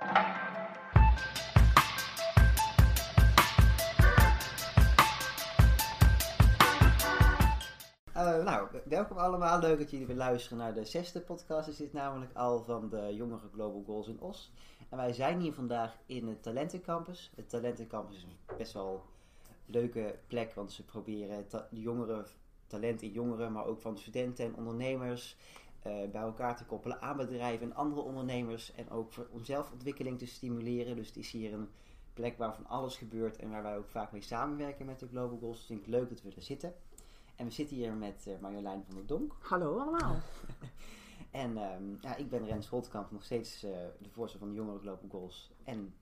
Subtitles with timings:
[0.00, 0.06] Uh,
[8.44, 9.60] nou, welkom allemaal.
[9.60, 11.68] Leuk dat jullie weer luisteren naar de zesde podcast.
[11.68, 14.52] Is namelijk al van de jongere Global Goals in Os.
[14.88, 17.32] En wij zijn hier vandaag in het Talentencampus.
[17.36, 19.04] Het Talentencampus is een best wel
[19.66, 22.26] leuke plek, want ze proberen ta jongeren,
[22.66, 25.36] talent in jongeren, maar ook van studenten en ondernemers
[25.82, 28.74] bij elkaar te koppelen aan bedrijven en andere ondernemers.
[28.74, 30.96] En ook voor om zelfontwikkeling te stimuleren.
[30.96, 31.68] Dus het is hier een
[32.14, 35.38] plek waar van alles gebeurt en waar wij ook vaak mee samenwerken met de Global
[35.38, 35.56] Goals.
[35.56, 36.74] Dus ik vind het leuk dat we er zitten.
[37.36, 39.32] En we zitten hier met uh, Marjolein van der Donk.
[39.40, 40.16] Hallo allemaal.
[41.30, 44.80] en um, ja, ik ben Rens Holtkamp, nog steeds uh, de voorzitter van de Jongeren
[44.80, 45.52] Global Goals.
[45.64, 45.94] En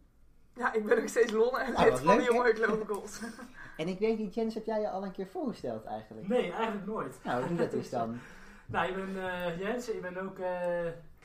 [0.55, 3.21] ja, ik ben ook steeds Lonne en nou, lid van de Jongeren Global Goals.
[3.77, 6.29] en ik weet niet, Jens, heb jij je al een keer voorgesteld eigenlijk?
[6.29, 7.19] Nee, eigenlijk nooit.
[7.25, 8.19] Nou, doe dat eens dan.
[8.69, 10.39] nou, ik ben uh, Jens, ik ben ook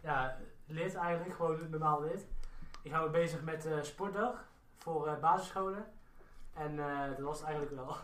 [0.02, 2.26] ja, lid eigenlijk, gewoon een normaal lid.
[2.82, 4.46] Ik hou me bezig met sportdag
[4.78, 5.86] voor basisscholen.
[6.54, 7.96] En uh, dat was het eigenlijk wel.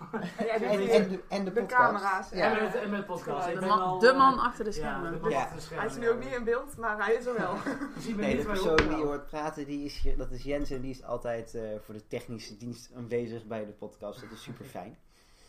[0.48, 2.30] Ja, en, en, de, en de, de camera's.
[2.30, 2.58] Ja.
[2.58, 3.48] En, met, en met podcast.
[3.48, 5.12] Ja, de, man, al, de, man, achter de schermen.
[5.12, 5.86] Ja, de man achter de schermen.
[5.86, 7.54] Hij is nu ook niet in beeld, maar hij is er wel.
[8.16, 11.04] nee, de persoon die je hoort praten, die is, dat is Jens en die is
[11.04, 14.22] altijd uh, voor de technische dienst aanwezig bij de podcast.
[14.22, 14.98] Dat is super fijn.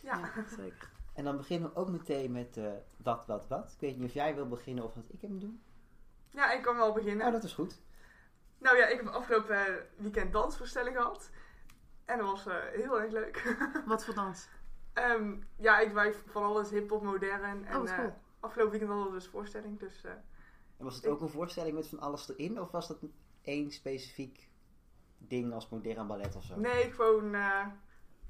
[0.01, 0.19] Ja,
[0.57, 0.89] zeker.
[1.13, 3.71] En dan beginnen we ook meteen met uh, wat, wat, wat.
[3.71, 5.53] Ik weet niet of jij wil beginnen of dat ik hem doe.
[6.29, 7.25] Ja, ik kan wel beginnen.
[7.25, 7.81] Oh, dat is goed.
[8.57, 11.29] Nou ja, ik heb afgelopen weekend dansvoorstelling gehad.
[12.05, 13.57] En dat was uh, heel erg leuk.
[13.85, 14.47] Wat voor dans?
[14.93, 17.65] Um, ja, ik wijf van alles hip-hop, modern.
[17.65, 18.05] En oh, cool.
[18.05, 19.79] uh, afgelopen weekend hadden we dus voorstelling.
[19.79, 20.11] Dus, uh,
[20.77, 22.61] en was het ook een voorstelling met van alles erin?
[22.61, 22.99] Of was dat
[23.41, 24.49] één specifiek
[25.17, 26.59] ding als modern ballet of zo?
[26.59, 27.35] Nee, gewoon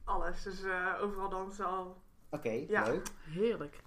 [0.04, 0.44] alles.
[0.44, 0.64] Dus
[1.02, 2.02] overal dansen al.
[2.32, 2.84] Oké, okay, ja.
[2.84, 3.08] leuk.
[3.24, 3.82] Heerlijk.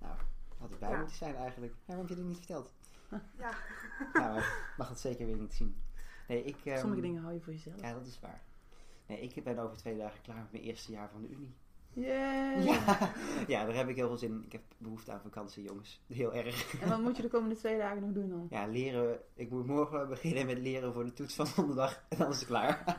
[0.00, 0.14] Nou,
[0.58, 0.98] had ik bij ja.
[0.98, 1.74] moeten zijn eigenlijk.
[1.84, 2.72] Waarom heb je dit niet verteld?
[3.38, 3.50] Ja.
[4.12, 5.82] nou, maar mag het zeker weer niet zien.
[6.28, 7.80] Nee, ik, um, Sommige dingen hou je voor jezelf.
[7.80, 8.42] Ja, dat is waar.
[9.06, 11.54] Nee, ik ben over twee dagen klaar met mijn eerste jaar van de Unie.
[11.94, 12.62] Yay!
[12.62, 13.12] Ja,
[13.48, 14.44] ja, daar heb ik heel veel zin in.
[14.44, 16.00] Ik heb behoefte aan vakantie, jongens.
[16.06, 16.80] Heel erg.
[16.80, 18.46] En wat moet je de komende twee dagen nog doen dan?
[18.50, 19.20] Ja, leren.
[19.34, 22.04] Ik moet morgen beginnen met leren voor de toets van donderdag.
[22.08, 22.98] En dan is het klaar.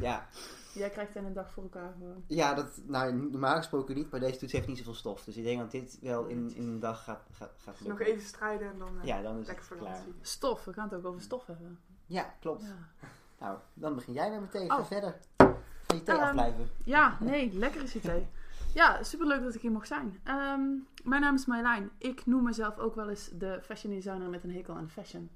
[0.00, 0.28] ja.
[0.76, 2.24] Jij krijgt dan een dag voor elkaar gewoon.
[2.26, 5.24] Ja, dat, nou, normaal gesproken niet, maar deze toets heeft niet zoveel stof.
[5.24, 8.00] Dus ik denk dat dit wel in, in een dag gaat, gaat, gaat dus nog
[8.00, 10.04] even strijden en dan, uh, ja, dan is het klaar.
[10.20, 11.78] Stof, we gaan het ook over stof hebben.
[12.06, 12.62] Ja, klopt.
[12.62, 13.08] Ja.
[13.38, 14.70] Nou, dan begin jij weer meteen.
[14.70, 14.76] Oh.
[14.76, 15.16] Ga verder.
[15.36, 16.68] Van je thee um, afblijven.
[16.84, 18.26] Ja, nee, lekker is je thee.
[18.74, 20.20] Ja, superleuk dat ik hier mocht zijn.
[20.28, 21.90] Um, mijn naam is Marjolein.
[21.98, 25.30] Ik noem mezelf ook wel eens de fashion designer met een hekel aan fashion.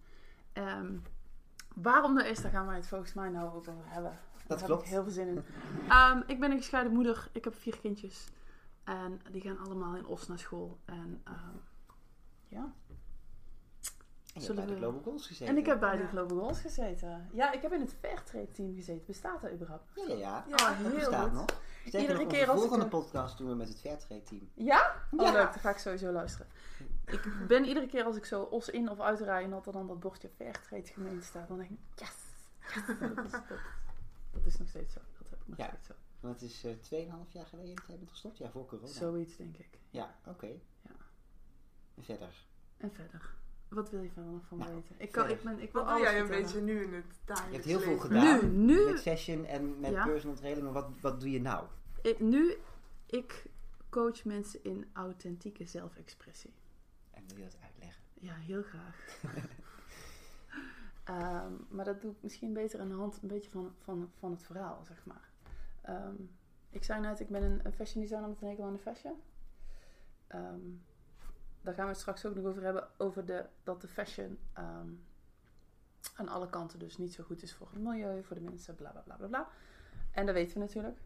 [0.52, 1.02] Um,
[1.74, 4.18] waarom dat is, daar gaan wij het volgens mij nou over hebben.
[4.50, 4.82] Dat daar klopt.
[4.82, 5.44] heb ik heel veel zin in.
[6.34, 7.28] ik ben een gescheiden moeder.
[7.32, 8.28] Ik heb vier kindjes.
[8.84, 10.78] En die gaan allemaal in Os naar school.
[10.84, 11.22] En
[12.48, 12.72] ja,
[14.34, 15.46] en je hebt bij de Global Goals gezeten.
[15.46, 17.28] En ik heb bij de Global Goals gezeten.
[17.32, 19.06] Ja, ik heb in het Fairtrade team gezeten.
[19.06, 19.84] Bestaat dat überhaupt?
[19.94, 20.44] Ja, ja, ja.
[20.48, 21.32] ja dat heel bestaat goed.
[21.32, 21.46] nog.
[21.84, 22.90] Iedere nog, keer als volgende ik...
[22.90, 24.50] podcast doen we met het Fairtrade team.
[24.54, 24.94] Ja?
[25.10, 25.32] Oh Ja.
[25.32, 26.46] leuk, dan ga ik sowieso luisteren.
[27.06, 29.86] Ik ben iedere keer als ik zo os in of uitrij en dat er dan
[29.86, 32.14] dat bordje Fairtrade gemeente staat, dan denk ik, yes!
[32.84, 32.86] yes.
[33.08, 33.42] Dat, is, dat,
[34.30, 35.00] dat is nog steeds zo.
[35.18, 35.66] Dat heb ik nog Ja.
[35.68, 35.92] steeds zo.
[36.20, 38.38] Want het is eh 2,5 jaar geleden dat jij bent gestopt.
[38.38, 38.86] Ja, voor corona.
[38.92, 39.78] Zoiets denk ik.
[39.90, 40.46] Ja, oké.
[40.82, 40.90] Ja.
[41.94, 42.46] En verder.
[42.76, 43.34] En verder.
[43.68, 44.94] Wat wil je van nog van Nou, weten?
[44.98, 47.20] Ik, kan, ik, ben, ik wil Wat doe jij een beetje nu in het Je
[47.24, 48.54] dagelijks hebt heel veel gedaan.
[48.54, 50.04] Nu, nu, Met fashion en met Ja.
[50.06, 50.64] personal training.
[50.64, 51.66] Maar wat, wat doe je nou?
[52.02, 52.56] ik, nu,
[53.06, 53.44] ik
[53.88, 56.52] coach mensen in authentieke zelfexpressie.
[57.10, 58.02] En wil je dat uitleggen?
[58.20, 58.96] Ja, heel graag.
[61.10, 64.30] Ehm, maar dat doe ik misschien beter aan de hand een beetje van, van, van
[64.30, 65.28] het verhaal, zeg maar.
[65.82, 66.14] Ehm,
[66.70, 69.22] ik zei net, ik ben een, een fashion designer met een hekel aan de fashion.
[70.26, 70.60] Ehm,
[71.62, 76.28] daar gaan we het straks ook nog over hebben, over de, dat de fashion aan
[76.28, 79.00] alle kanten dus niet zo goed is voor het milieu, voor de mensen, bla bla
[79.00, 79.48] bla bla bla.
[80.10, 80.98] En dat weten we natuurlijk.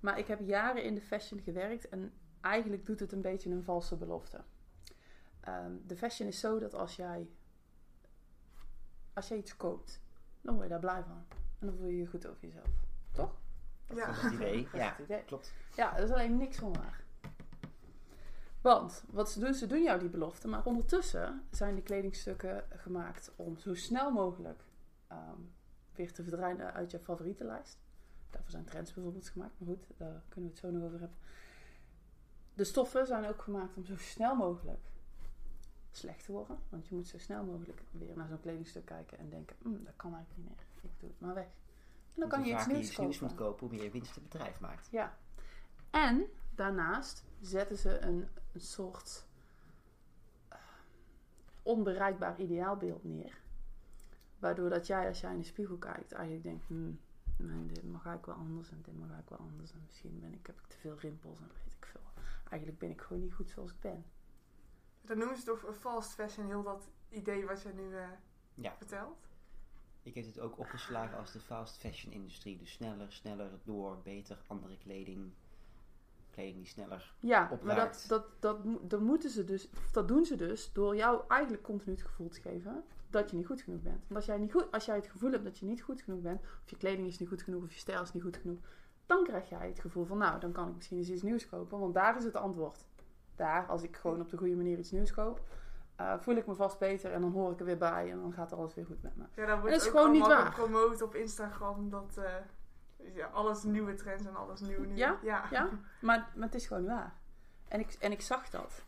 [0.00, 3.64] Maar ik heb jaren in de fashion gewerkt en eigenlijk doet het een beetje een
[3.64, 4.40] valse belofte.
[5.86, 7.28] De fashion is zo dat als jij,
[9.14, 10.00] als jij iets koopt,
[10.40, 11.24] dan word je daar blij van.
[11.58, 12.68] En dan voel je je goed over jezelf.
[13.12, 13.36] Toch?
[13.94, 14.06] Ja.
[14.06, 14.62] Dat is het idee.
[14.64, 15.24] Dat is Ja, het idee.
[15.24, 15.52] klopt.
[15.74, 17.02] Ja, er is alleen niks van waar.
[18.60, 23.32] Want wat ze doen, ze doen jou die belofte, maar ondertussen zijn die kledingstukken gemaakt
[23.36, 24.62] om zo snel mogelijk
[25.08, 25.38] ehm,
[25.94, 27.78] weer te verdwijnen uit je favorietenlijst.
[28.30, 31.18] Daarvoor zijn trends bijvoorbeeld gemaakt, maar goed, daar kunnen we het zo nog over hebben.
[32.54, 34.80] De stoffen zijn ook gemaakt om zo snel mogelijk
[35.96, 36.58] slecht te worden.
[36.68, 39.96] Want je moet zo snel mogelijk weer naar zo'n kledingstuk kijken en denken, "Hmm, dat
[39.96, 40.66] kan eigenlijk niet meer.
[40.82, 41.48] Ik doe het maar weg.
[42.14, 43.68] En dan kan je iets nieuws iets nieuws moet kopen.
[43.68, 44.88] hoe meer winst het bedrijf maakt.
[44.90, 45.16] Ja.
[45.90, 49.26] En daarnaast zetten ze een, een soort
[50.48, 50.58] eh,
[51.62, 53.40] onbereikbaar ideaalbeeld neer.
[54.38, 56.64] Waardoor dat jij, als jij in de spiegel kijkt, eigenlijk denkt...
[56.66, 57.00] Hmm,
[57.36, 59.72] nee, dit mag eigenlijk wel anders en dit mag eigenlijk wel anders.
[59.72, 62.00] En misschien ben ik, heb ik te veel rimpels en weet ik veel.
[62.48, 64.04] Eigenlijk ben ik gewoon niet goed zoals ik ben.
[65.06, 68.08] Dan noemen ze toch fast fashion, heel dat idee wat je nu eh,
[68.54, 68.74] Ja.
[68.76, 69.28] vertelt.
[70.02, 72.56] Ik heb het ook opgeslagen als de fast fashion industrie.
[72.58, 75.32] Dus sneller, sneller, door, beter, andere kleding.
[76.30, 77.14] Kleding die sneller.
[77.20, 80.96] Ja, maar dat, dat, dat, mo- dat moeten ze dus, dat doen ze dus door
[80.96, 83.98] jou eigenlijk continu het gevoel te geven dat je niet goed genoeg bent.
[84.00, 86.20] Want als jij, niet goed, als jij het gevoel hebt dat je niet goed genoeg
[86.20, 88.58] bent, of je kleding is niet goed genoeg, of je stijl is niet goed genoeg,
[89.06, 91.78] dan krijg jij het gevoel van, nou, dan kan ik misschien eens iets nieuws kopen,
[91.78, 92.84] want daar is het antwoord.
[93.36, 95.40] Daar, als ik gewoon op de goede manier iets nieuws koop,
[95.96, 98.32] eh, voel ik me vast beter en dan hoor ik er weer bij en dan
[98.32, 99.24] gaat alles weer goed met me.
[99.34, 100.46] Ja, dan wordt Dat is gewoon niet waar.
[100.46, 104.96] gepromoot op Instagram dat eh, ja, alles nieuwe trends en alles nieuw nieuw.
[104.96, 105.18] Ja?
[105.22, 105.44] ja.
[105.50, 105.68] Ja,
[106.00, 107.14] maar, maar het is gewoon niet waar.
[107.68, 108.84] En ik, en ik zag dat.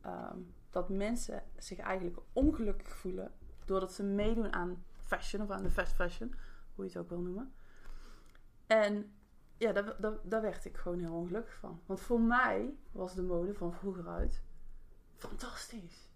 [0.00, 0.38] Ehm,
[0.70, 3.32] dat mensen zich eigenlijk ongelukkig voelen
[3.64, 6.34] doordat ze meedoen aan fashion of aan de fast fashion,
[6.74, 7.54] hoe je het ook wil noemen.
[8.66, 9.14] En
[9.56, 11.80] ja, daar, daar, daar werd ik gewoon heel ongelukkig van.
[11.86, 14.42] Want voor mij was de mode van vroeger uit
[15.16, 16.08] fantastisch.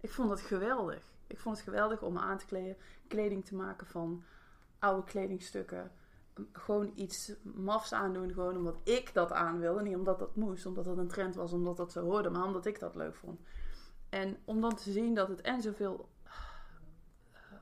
[0.00, 1.12] Ik vond het geweldig.
[1.26, 4.22] Ik vond het geweldig om me aan te kleden, kleding te maken van
[4.78, 5.92] oude kledingstukken
[6.52, 9.82] gewoon iets mafs aandoen, gewoon omdat ik dat aan wilde.
[9.82, 12.66] Niet omdat dat moest, omdat dat een trend was, omdat dat zo hoorde, maar omdat
[12.66, 13.40] ik dat leuk vond.
[14.08, 16.32] En om dan te zien dat het en zoveel eh,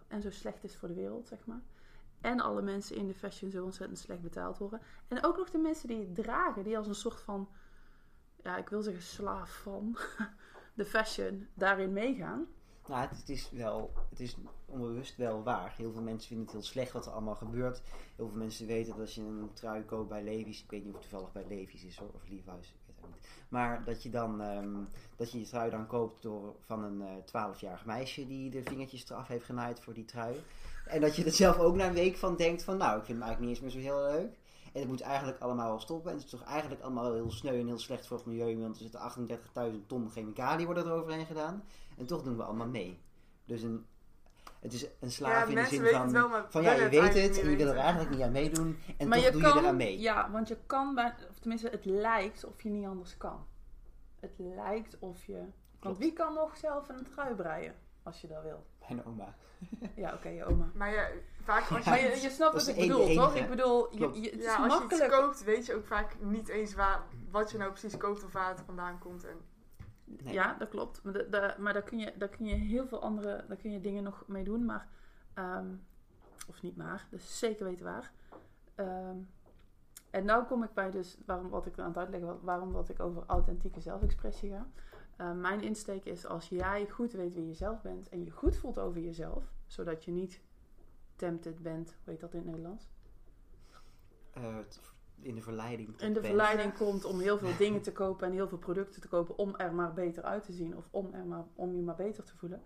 [0.09, 1.61] en zo slecht is voor de wereld, zeg maar.
[2.27, 4.81] En alle mensen in de fashion zo ontzettend slecht betaald worden.
[5.09, 7.49] En ook nog de mensen die het dragen, die als een soort van,
[8.43, 9.97] ja, ik wil zeggen slaaf van
[10.75, 12.47] de fashion daarin meegaan.
[12.87, 15.75] Nou, het, is wel, het is onbewust wel waar.
[15.77, 17.83] Heel veel mensen vinden het heel slecht wat er allemaal gebeurt.
[18.17, 20.95] Heel veel mensen weten dat als je een trui koopt bij Levi's, ik weet niet
[20.95, 23.27] of het toevallig bij Levi's is hoor, of Levi's, ik weet het niet.
[23.49, 24.75] Maar dat je dan, ehm,
[25.17, 29.11] dat je je trui dan koopt door, van een eh 12-jarig meisje die de vingertjes
[29.11, 30.37] eraf heeft genaaid voor die trui.
[30.87, 33.19] En dat je er zelf ook na een week van denkt van, nou, ik vind
[33.19, 34.39] hem eigenlijk niet eens meer zo heel leuk.
[34.73, 36.11] En het moet eigenlijk allemaal wel stoppen.
[36.11, 38.59] En het is toch eigenlijk allemaal heel sneu en heel slecht voor het milieu.
[38.59, 41.65] Want er zitten 38.000 ton chemicaliën worden er overheen gedaan.
[41.99, 43.01] En toch doen we allemaal mee.
[43.45, 43.87] Dus een,
[44.61, 46.13] het is een slaaf Ja, in de zin van...
[46.13, 48.79] wel, van ja, je weet het en je wil er eigenlijk niet aan meedoen.
[48.97, 50.01] En maar toch je doe kan, je eraan mee.
[50.01, 53.47] Ja, want je kan, bij, of tenminste, het lijkt of je niet anders kan.
[54.21, 55.43] Het lijkt of je.
[55.81, 58.67] Want wie kan nog zelf een trui breien als je dat wil?
[58.89, 59.35] Mijn oma.
[59.95, 60.71] Ja, oké, je oma.
[60.75, 61.09] Maar ja,
[61.43, 63.35] vaak als je, Maar je, je snapt wat ik de bedoel, enige, toch?
[63.35, 65.07] Ik bedoel, je, je, het is ja, als je makkelijk.
[65.13, 68.33] iets koopt, weet je ook vaak niet eens waar, wat je nou precies koopt of
[68.33, 69.25] waar het vandaan komt.
[69.25, 69.37] En,
[70.23, 70.33] Nee.
[70.35, 71.03] Ja, dat klopt.
[71.03, 73.81] Maar, da- maar daar, kun je, daar kun je heel veel andere daar kun je
[73.81, 74.65] dingen nog mee doen.
[74.65, 74.89] Maar,
[75.35, 75.67] ehm,
[76.49, 78.13] of niet maar, dus zeker weten waar.
[78.75, 79.17] Ehm,
[80.11, 83.01] en nou kom ik bij dus waarom wat ik aan het uitleggen waarom dat ik
[83.01, 84.67] over authentieke zelfexpressie ga.
[85.17, 88.57] Eh, mijn insteek is als jij goed weet wie je zelf bent en je goed
[88.57, 90.41] voelt over jezelf, zodat je niet
[91.17, 92.89] tempted bent, hoe heet dat in het Nederlands?
[94.33, 94.59] Eh,
[95.21, 95.89] in de verleiding.
[95.89, 96.27] in de bent.
[96.27, 99.57] verleiding komt om heel veel dingen te kopen en heel veel producten te kopen om
[99.57, 102.37] er maar beter uit te zien of om, er maar, om je maar beter te
[102.37, 102.63] voelen.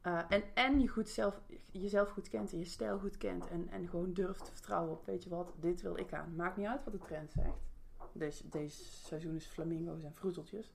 [0.00, 1.40] Eh, en en je goed zelf,
[1.70, 5.06] jezelf goed kent en je stijl goed kent en, en gewoon durft te vertrouwen op,
[5.06, 6.34] weet je wat, dit wil ik aan.
[6.36, 7.62] Maakt niet uit wat de trend zegt.
[8.12, 10.72] Deze, deze seizoen is flamingo's en vroeteltjes.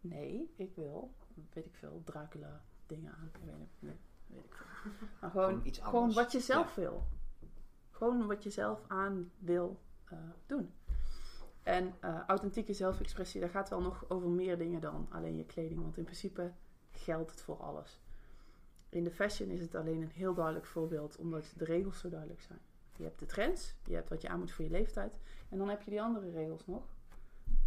[0.00, 1.14] Nee, ik wil,
[1.52, 3.30] weet ik veel, Dracula dingen aan.
[3.32, 4.90] Ik weet, nee, weet ik veel.
[5.20, 6.16] Maar gewoon, Gewoon iets gewoon anders.
[6.16, 7.06] wat je zelf wil.
[7.90, 10.74] Gewoon wat je zelf aan wil eh, doen.
[11.62, 15.82] En eh, authentieke zelfexpressie, daar gaat wel nog over meer dingen dan alleen je kleding.
[15.82, 16.52] Want in principe
[16.90, 18.00] geldt het voor alles.
[18.88, 22.40] In de fashion is het alleen een heel duidelijk voorbeeld, omdat de regels zo duidelijk
[22.40, 22.58] zijn.
[22.96, 25.18] Je hebt de trends, je hebt wat je aan moet voor je leeftijd.
[25.48, 26.84] En dan heb je die andere regels nog.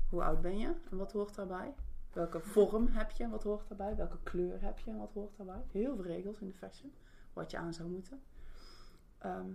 [0.10, 1.74] Hoe oud ben je en wat hoort daarbij?
[2.14, 3.96] Welke vorm heb je en wat hoort daarbij?
[3.96, 5.64] Welke kleur heb je en wat hoort daarbij?
[5.72, 6.94] Heel veel regels in de fashion,
[7.34, 8.22] wat je aan zou moeten.
[9.18, 9.48] Ehm,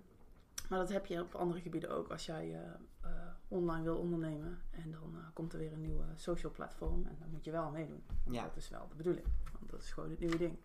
[0.69, 2.11] maar dat heb je op andere gebieden ook.
[2.11, 3.11] Als jij eh, eh,
[3.49, 7.31] online wil ondernemen en dan eh, komt er weer een nieuwe social platform en dan
[7.31, 8.03] moet je wel meedoen.
[8.31, 8.43] Ja.
[8.43, 9.27] Dat is wel de bedoeling.
[9.59, 10.59] Want dat is gewoon het nieuwe ding.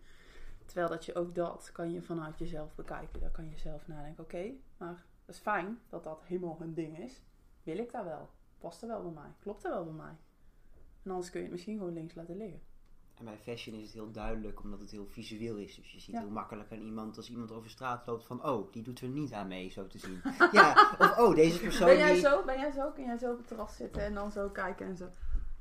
[0.64, 3.20] Terwijl dat je ook dat kan je vanuit jezelf bekijken.
[3.20, 4.24] Daar kan je zelf nadenken.
[4.24, 7.22] Oké, maar dat is fijn dat dat helemaal een ding is.
[7.62, 8.30] Wil ik daar wel?
[8.58, 9.34] Past er wel bij mij?
[9.38, 10.16] Klopt er wel bij mij?
[11.04, 12.60] En anders kun je het misschien gewoon links laten liggen.
[13.14, 15.74] En bij fashion is het heel duidelijk omdat het heel visueel is.
[15.74, 16.20] Dus je ziet Ja.
[16.20, 19.32] heel makkelijk aan iemand als iemand over straat loopt van oh, die doet er niet
[19.32, 20.20] aan mee, zo te zien.
[20.52, 22.20] ja, of oh, deze persoon Ben jij die...
[22.20, 22.44] zo?
[22.44, 22.90] Ben jij zo?
[22.90, 25.08] Kun jij zo op het terras zitten en dan zo kijken en zo?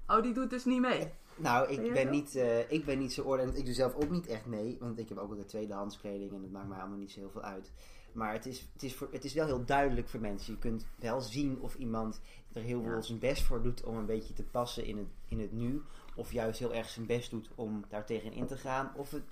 [0.08, 1.12] Oh, die doet dus niet mee.
[1.36, 3.58] Nou, Ben ik ben, niet, eh, ik ben niet zo oordelend.
[3.58, 6.42] Ik doe zelf ook niet echt mee, want ik heb ook de tweedehands kleding en
[6.42, 7.72] dat maakt mij allemaal niet zo heel veel uit.
[8.14, 10.54] Maar het is, het, is voor, het is wel heel duidelijk voor mensen.
[10.54, 12.22] Je kunt wel zien of iemand
[12.54, 13.02] er heel veel Ja.
[13.02, 15.82] zijn best voor doet om een beetje te passen in het, in het nu.
[16.16, 18.92] Of juist heel erg zijn best doet om daar tegenin te gaan.
[18.96, 19.24] Of het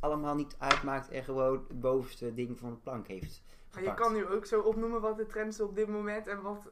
[0.00, 4.00] allemaal niet uitmaakt en gewoon het bovenste ding van de plank heeft Maar je gepakt.
[4.08, 6.70] kan nu ook zo opnoemen wat de trends op dit moment en wat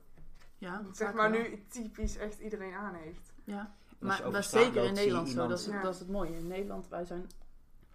[0.59, 1.41] Ja, zeg maar wel.
[1.41, 3.33] nu typisch echt iedereen aan heeft.
[3.45, 5.47] Ja, maar dat is zeker in Nederland zo.
[5.49, 5.83] Dat is, Ja.
[5.83, 6.37] dat is het mooie.
[6.37, 7.27] In Nederland, wij zijn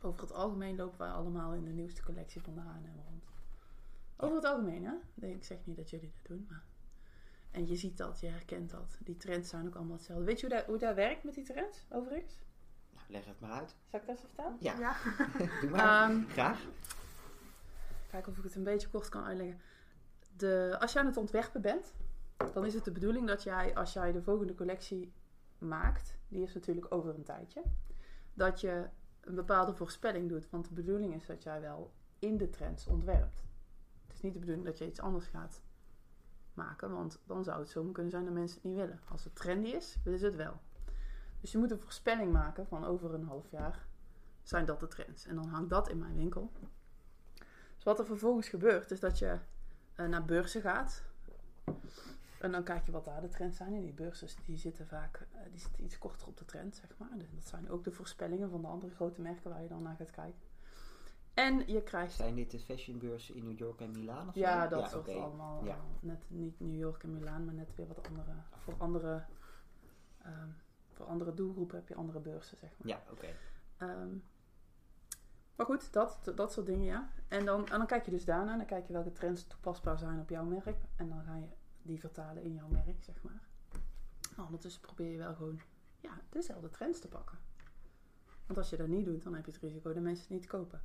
[0.01, 3.18] over het algemeen lopen wij allemaal in de nieuwste collectie van de H&M.
[4.21, 4.93] Over het algemeen, hè?
[5.13, 6.63] Nee, ik zeg niet dat jullie dat doen, maar...
[7.51, 8.97] En je ziet dat, je herkent dat.
[9.03, 10.25] Die trends zijn ook allemaal hetzelfde.
[10.25, 12.33] Weet je hoe dat, hoe dat werkt met die trends, overigens?
[12.93, 13.75] Nou, leg het maar uit.
[13.89, 14.55] Zal ik dat eens vertellen?
[14.59, 14.95] Ja, Ja.
[15.61, 16.09] doe maar.
[16.09, 16.65] Ehm, Graag.
[18.09, 19.61] Kijken of ik het een beetje kort kan uitleggen.
[20.37, 21.93] De, als je aan het ontwerpen bent,
[22.53, 25.13] dan is het de bedoeling dat jij, als jij de volgende collectie
[25.57, 27.61] maakt, die is natuurlijk over een tijdje,
[28.33, 28.89] dat je
[29.21, 30.49] een bepaalde voorspelling doet.
[30.49, 33.43] Want de bedoeling is dat jij wel in de trends ontwerpt.
[34.21, 35.61] Niet de bedoeling dat je iets anders gaat
[36.53, 38.99] maken, want dan zou het zo kunnen zijn dat mensen het niet willen.
[39.07, 40.59] Als het trendy is, willen ze het wel.
[41.41, 43.87] Dus je moet een voorspelling maken van over een half jaar
[44.43, 45.25] zijn dat de trends.
[45.25, 46.51] En dan hangt dat in mijn winkel.
[47.75, 49.37] Dus wat er vervolgens gebeurt, is dat je
[49.95, 51.03] eh, naar beurzen gaat.
[52.39, 53.73] En dan kijk je wat daar de trends zijn.
[53.73, 56.97] En die beurzen die zitten vaak eh, die zitten iets korter op de trend, zeg
[56.97, 57.17] maar.
[57.17, 59.95] Dus dat zijn ook de voorspellingen van de andere grote merken waar je dan naar
[59.95, 60.48] gaat kijken.
[61.33, 62.13] En je krijgt...
[62.13, 64.39] Zijn dit de fashionbeurzen in New York en Milaan of zo?
[64.39, 65.19] Ja, dat soort oké.
[65.19, 65.65] allemaal.
[65.65, 65.71] Ja.
[65.71, 68.31] eh, net niet New York en Milaan, maar net weer wat andere...
[68.57, 69.23] Voor andere,
[70.21, 70.49] ehm,
[70.91, 72.87] voor andere doelgroepen heb je andere beurzen, zeg maar.
[72.87, 73.27] Ja, oké.
[73.77, 74.17] Ehm,
[75.55, 77.09] maar goed, dat, dat soort dingen, ja.
[77.27, 80.19] En dan, en dan kijk je dus daarna, dan kijk je welke trends toepasbaar zijn
[80.19, 80.77] op jouw merk.
[80.95, 81.47] En dan ga je
[81.81, 83.47] die vertalen in jouw merk, zeg maar.
[84.35, 85.59] Maar ondertussen probeer je wel gewoon
[85.99, 87.37] ja, dezelfde trends te pakken.
[88.45, 90.47] Want als je dat niet doet, dan heb je het risico dat mensen het niet
[90.47, 90.81] kopen.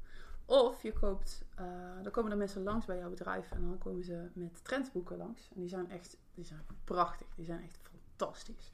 [0.46, 1.64] Of je koopt, eh,
[2.02, 5.48] dan komen er mensen langs bij jouw bedrijf en dan komen ze met trendboeken langs.
[5.54, 8.72] En die zijn echt, die zijn prachtig, die zijn echt fantastisch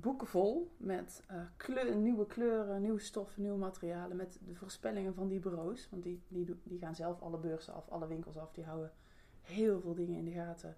[0.00, 4.16] boeken vol met eh, nieuwe kleuren, nieuwe stoffen, nieuwe materialen.
[4.16, 5.88] Met de voorspellingen van die bureaus.
[5.90, 8.52] Want die, die, die gaan zelf alle beurzen af, alle winkels af.
[8.52, 8.92] Die houden
[9.40, 10.76] heel veel dingen in de gaten.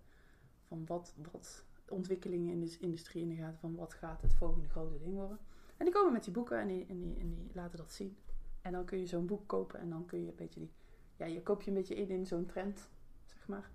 [0.66, 3.58] Van wat, wat ontwikkelingen in de industrie in de gaten.
[3.58, 5.38] Van wat gaat het volgende grote ding worden.
[5.76, 8.16] En die komen met die boeken en en en die laten dat zien.
[8.62, 10.72] En dan kun je zo'n boek kopen en dan kun je een beetje die...
[11.16, 12.88] Ja, je koop je een beetje in in zo'n trend,
[13.24, 13.70] zeg maar.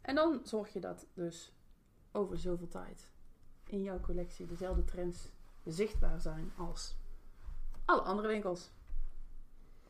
[0.00, 1.52] En dan zorg je dat dus
[2.12, 3.08] over zoveel tijd
[3.64, 5.30] in jouw collectie dezelfde trends
[5.64, 6.96] zichtbaar zijn als
[7.84, 8.70] alle andere winkels.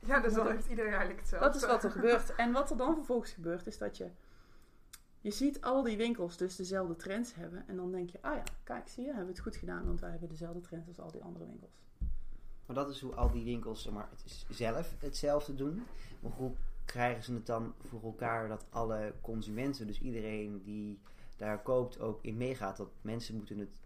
[0.07, 1.47] Ja, dus dan heeft iedereen eigenlijk hetzelfde.
[1.47, 2.35] Dat is wat er gebeurt.
[2.35, 4.11] En wat er dan vervolgens gebeurt, is dat je.
[5.21, 7.69] Je ziet al die winkels dus dezelfde trends hebben.
[7.69, 9.87] En dan denk je, ah ja, kijk, zie je, hebben we het goed gedaan.
[9.87, 11.73] Want wij hebben dezelfde trends als al die andere winkels.
[12.67, 15.83] Maar dat is hoe al die winkels zeg maar, het zelf hetzelfde doen.
[16.21, 16.53] Maar hoe
[16.85, 20.99] krijgen ze het dan voor elkaar dat alle consumenten, dus iedereen die
[21.37, 22.77] daar koopt, ook in meegaat?
[22.77, 23.77] Dat mensen moeten het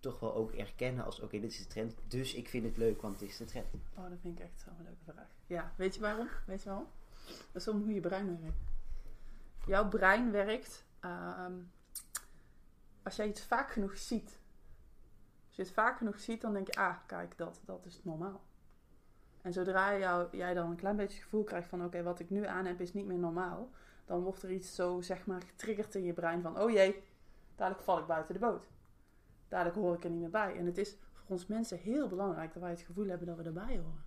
[0.00, 3.02] toch wel ook erkennen als, oké, dit is de trend, dus ik vind het leuk,
[3.02, 3.66] want het is de trend.
[3.94, 5.28] Oh, dat vind ik echt zo'n leuke vraag.
[5.46, 6.28] Ja, weet je waarom?
[6.46, 6.86] Weet je waarom?
[7.52, 8.58] Dat is om hoe je brein werkt.
[9.66, 11.52] Jouw brein werkt ehm,
[13.02, 14.38] als jij iets vaak genoeg ziet.
[15.56, 18.42] Als je het vaak genoeg ziet, dan denk je, ah, kijk, dat, dat is normaal.
[19.42, 22.30] En zodra jou, jij dan een klein beetje het gevoel krijgt van, oké, wat ik
[22.30, 23.70] nu aan heb is niet meer normaal.
[24.04, 27.04] Dan wordt er iets zo, zeg maar, getriggerd in je brein van, oh jee,
[27.56, 28.66] dadelijk val ik buiten de boot.
[29.48, 30.56] Dadelijk hoor ik er niet meer bij.
[30.56, 33.42] En het is voor ons mensen heel belangrijk dat wij het gevoel hebben dat we
[33.42, 34.04] erbij horen.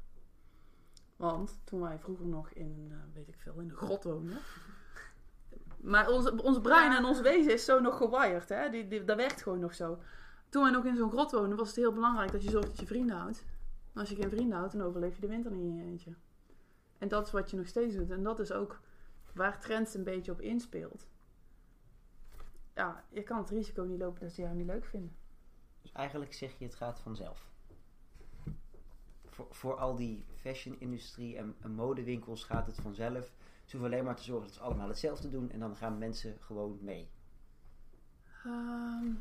[1.16, 4.38] Want toen wij vroeger nog in, eh, weet ik veel, in de grot woonden.
[5.77, 8.70] Maar onze, ons brein en ons wezen is zo nog gewired, hè?
[8.70, 10.00] Die, die, dat werkt gewoon nog zo.
[10.50, 12.80] Toen wij nog in zo'n grot woonden, was het heel belangrijk dat je zorgt dat
[12.80, 13.46] je vrienden houdt.
[13.94, 16.16] En als je geen vrienden houdt, dan overleef je de winter niet in je eentje.
[16.98, 18.10] En dat is wat je nog steeds doet.
[18.10, 18.82] En dat is ook
[19.34, 21.08] waar trends een beetje op inspeelt.
[22.75, 25.16] Ja, je kan het risico niet lopen dat ze jou niet leuk vinden.
[25.82, 27.51] Dus eigenlijk zeg je, het gaat vanzelf.
[29.25, 33.34] Voor, voor al die fashion-industrie en, en modewinkels gaat het vanzelf.
[33.66, 36.38] Ze hoeven alleen maar te zorgen dat ze allemaal hetzelfde doen en dan gaan mensen
[36.39, 37.10] gewoon mee.
[38.44, 39.13] Ehm,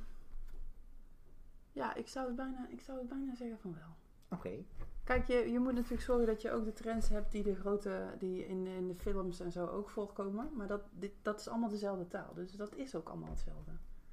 [1.77, 3.97] ja, ik zou, het bijna, ik zou het bijna zeggen van wel.
[4.39, 4.65] Oké,
[5.07, 8.15] Kijk, je, je moet natuurlijk zorgen dat je ook de trends hebt die de grote,
[8.19, 10.51] die in, in de films en zo ook voorkomen.
[10.55, 12.35] Maar dat, dit, dat is allemaal dezelfde taal.
[12.35, 13.71] Dus dat is ook allemaal hetzelfde.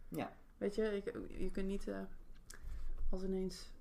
[0.08, 0.34] Ja.
[0.58, 1.05] Weet je, ik,
[1.38, 2.00] je kunt niet eh,
[3.10, 3.72] als ineens,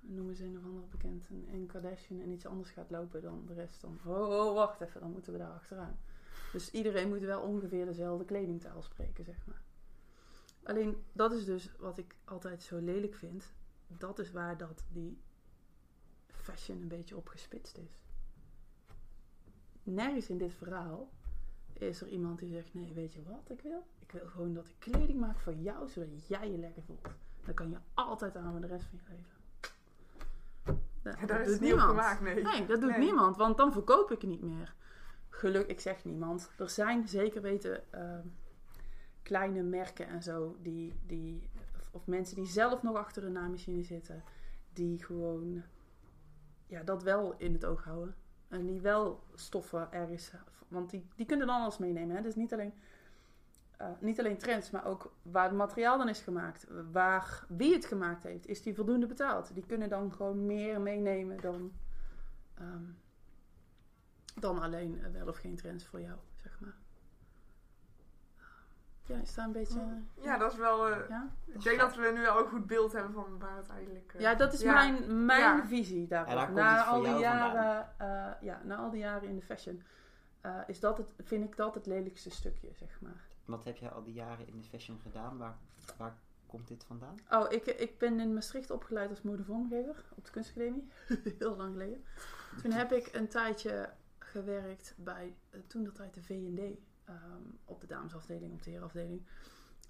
[0.00, 3.42] noemen ze een of andere bekend, een, een Kardashian en iets anders gaat lopen dan
[3.46, 3.80] de rest.
[3.80, 5.98] Dan, oh, oh, wacht even, dan moeten we daar achteraan.
[6.52, 9.62] Dus iedereen moet wel ongeveer dezelfde kledingtaal spreken, zeg maar.
[10.66, 13.54] Alleen, dat is dus wat ik altijd zo lelijk vind.
[13.86, 15.18] Dat is waar dat die
[16.26, 17.98] fashion een beetje opgespitst is.
[19.82, 21.10] Nergens in dit verhaal
[21.72, 23.86] is er iemand die zegt: Nee, weet je wat ik wil?
[23.98, 27.08] Ik wil gewoon dat ik kleding maak voor jou, zodat jij je lekker voelt.
[27.44, 29.34] Dan kan je altijd aan met de rest van je leven.
[31.02, 31.90] Dat, Ja, dat daar is doet het op niemand.
[31.90, 32.42] gemaakt, nee.
[32.42, 32.98] Nee, dat doet Nee.
[32.98, 34.74] niemand, want dan verkoop ik niet meer.
[35.28, 36.50] Geluk, ik zeg niemand.
[36.58, 38.26] Er zijn zeker weten ehm,
[39.26, 41.50] kleine merken en zo, die, die,
[41.90, 44.22] of, mensen die zelf nog achter een naaimachine zitten,
[44.72, 45.62] die gewoon
[46.66, 48.14] ja, dat wel in het oog houden.
[48.48, 50.32] En die wel stoffen ergens,
[50.68, 52.16] want die, die kunnen dan alles meenemen.
[52.16, 52.22] Hè?
[52.22, 52.74] Dus niet alleen,
[53.76, 56.66] eh, niet alleen trends, maar ook waar het materiaal dan is gemaakt.
[56.92, 59.54] Waar, wie het gemaakt heeft, is die voldoende betaald.
[59.54, 61.72] Die kunnen dan gewoon meer meenemen dan,
[62.54, 62.84] ehm,
[64.40, 66.76] dan alleen wel of geen trends voor jou, zeg maar.
[69.06, 69.80] Ja, is daar een beetje...
[69.80, 70.88] eh, Ja, dat is wel...
[70.88, 71.28] eh, ja?
[71.46, 74.12] ik denk dat we nu wel een goed beeld hebben van waar het eigenlijk...
[74.14, 74.72] eh, Ja, dat is ja.
[74.72, 75.66] mijn, mijn Ja.
[75.66, 76.28] visie daarop.
[76.30, 79.42] En daar komt na, al die jaren, eh, ja, na al die jaren in de
[79.42, 79.82] fashion
[80.40, 83.24] eh, is dat het, vind ik dat het lelijkste stukje, zeg maar.
[83.44, 85.38] Wat heb jij al die jaren in de fashion gedaan?
[85.38, 85.56] Waar,
[85.96, 87.14] waar komt dit vandaan?
[87.30, 90.88] Oh, ik, ik ben in Maastricht opgeleid als modevormgever op de kunstacademie.
[91.38, 92.04] Heel lang geleden.
[92.62, 95.34] Toen heb ik een tijdje gewerkt bij,
[95.66, 96.60] toen dat tijd de V&D,
[97.06, 99.22] ehm, op de damesafdeling, op de herenafdeling.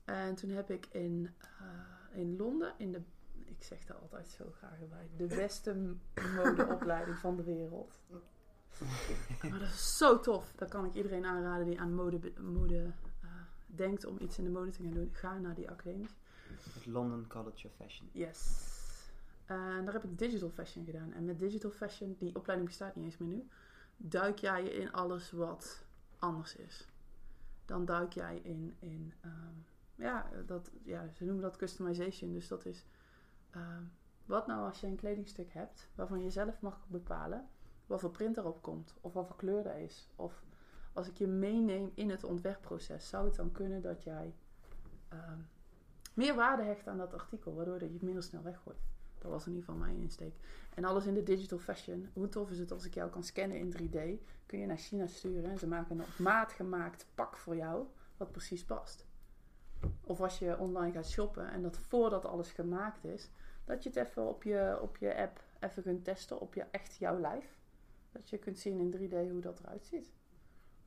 [0.05, 1.31] En toen heb ik in,
[1.61, 3.03] eh, in Londen, in de,
[3.45, 5.95] ik zeg daar altijd zo graag bij, de beste
[6.37, 8.01] modeopleiding van de wereld.
[9.51, 10.53] Maar dat is zo tof.
[10.57, 12.93] Dat kan ik iedereen aanraden die aan mode, mode
[13.23, 13.29] eh,
[13.67, 15.09] denkt om iets in de mode te gaan doen.
[15.13, 16.17] Ga naar die academies.
[16.75, 18.09] Het London College of Fashion.
[18.13, 18.75] Yes.
[19.47, 21.13] En daar heb ik digital fashion gedaan.
[21.13, 23.49] En met digital fashion, die opleiding bestaat niet eens meer nu,
[23.97, 25.85] duik jij in alles wat
[26.19, 26.87] anders is.
[27.67, 29.55] Dan duik jij in, in ehm,
[29.95, 32.33] ja, dat, ja, ze noemen dat customization.
[32.33, 32.87] Dus dat is,
[33.51, 33.83] ehm,
[34.25, 37.49] wat nou als je een kledingstuk hebt, waarvan je zelf mag bepalen
[37.87, 40.09] wat voor print erop komt, of wat voor kleur er is.
[40.17, 40.45] Of
[40.93, 44.35] als ik je meeneem in het ontwerpproces, zou het dan kunnen dat jij
[45.09, 45.41] ehm,
[46.15, 48.96] meer waarde hecht aan dat artikel, waardoor dat je het minder snel weggooit.
[49.26, 50.35] Dat was in ieder geval mijn insteek.
[50.75, 52.09] En alles in de digital fashion.
[52.12, 54.25] Hoe tof is het als ik jou kan scannen in 3D?
[54.47, 57.87] Kun je naar China sturen en ze maken een op maat gemaakt pak voor jou,
[58.16, 59.06] wat precies past.
[60.00, 63.30] Of als je online gaat shoppen en dat voordat alles gemaakt is,
[63.65, 66.97] dat je het even op je, op je app even kunt testen op je, echt
[66.97, 67.58] jouw lijf.
[68.12, 70.12] Dat je kunt zien in 3D hoe dat eruit ziet.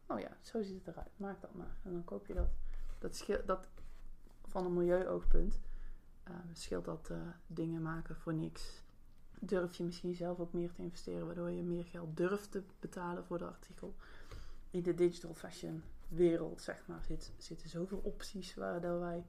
[0.07, 1.11] Oh ja, zo ziet het eruit.
[1.17, 1.75] Maak dat maar.
[1.83, 2.49] En dan koop je dat.
[2.99, 3.67] Dat, dat
[4.45, 5.59] van een milieuoogpunt
[6.53, 8.83] scheelt dat eh, dingen maken voor niks.
[9.39, 13.25] Durf je misschien zelf ook meer te investeren, waardoor je meer geld durft te betalen
[13.25, 13.95] voor de artikel.
[14.71, 19.25] In de digital fashion wereld, zeg maar, zit, zitten zoveel opties waardoor wij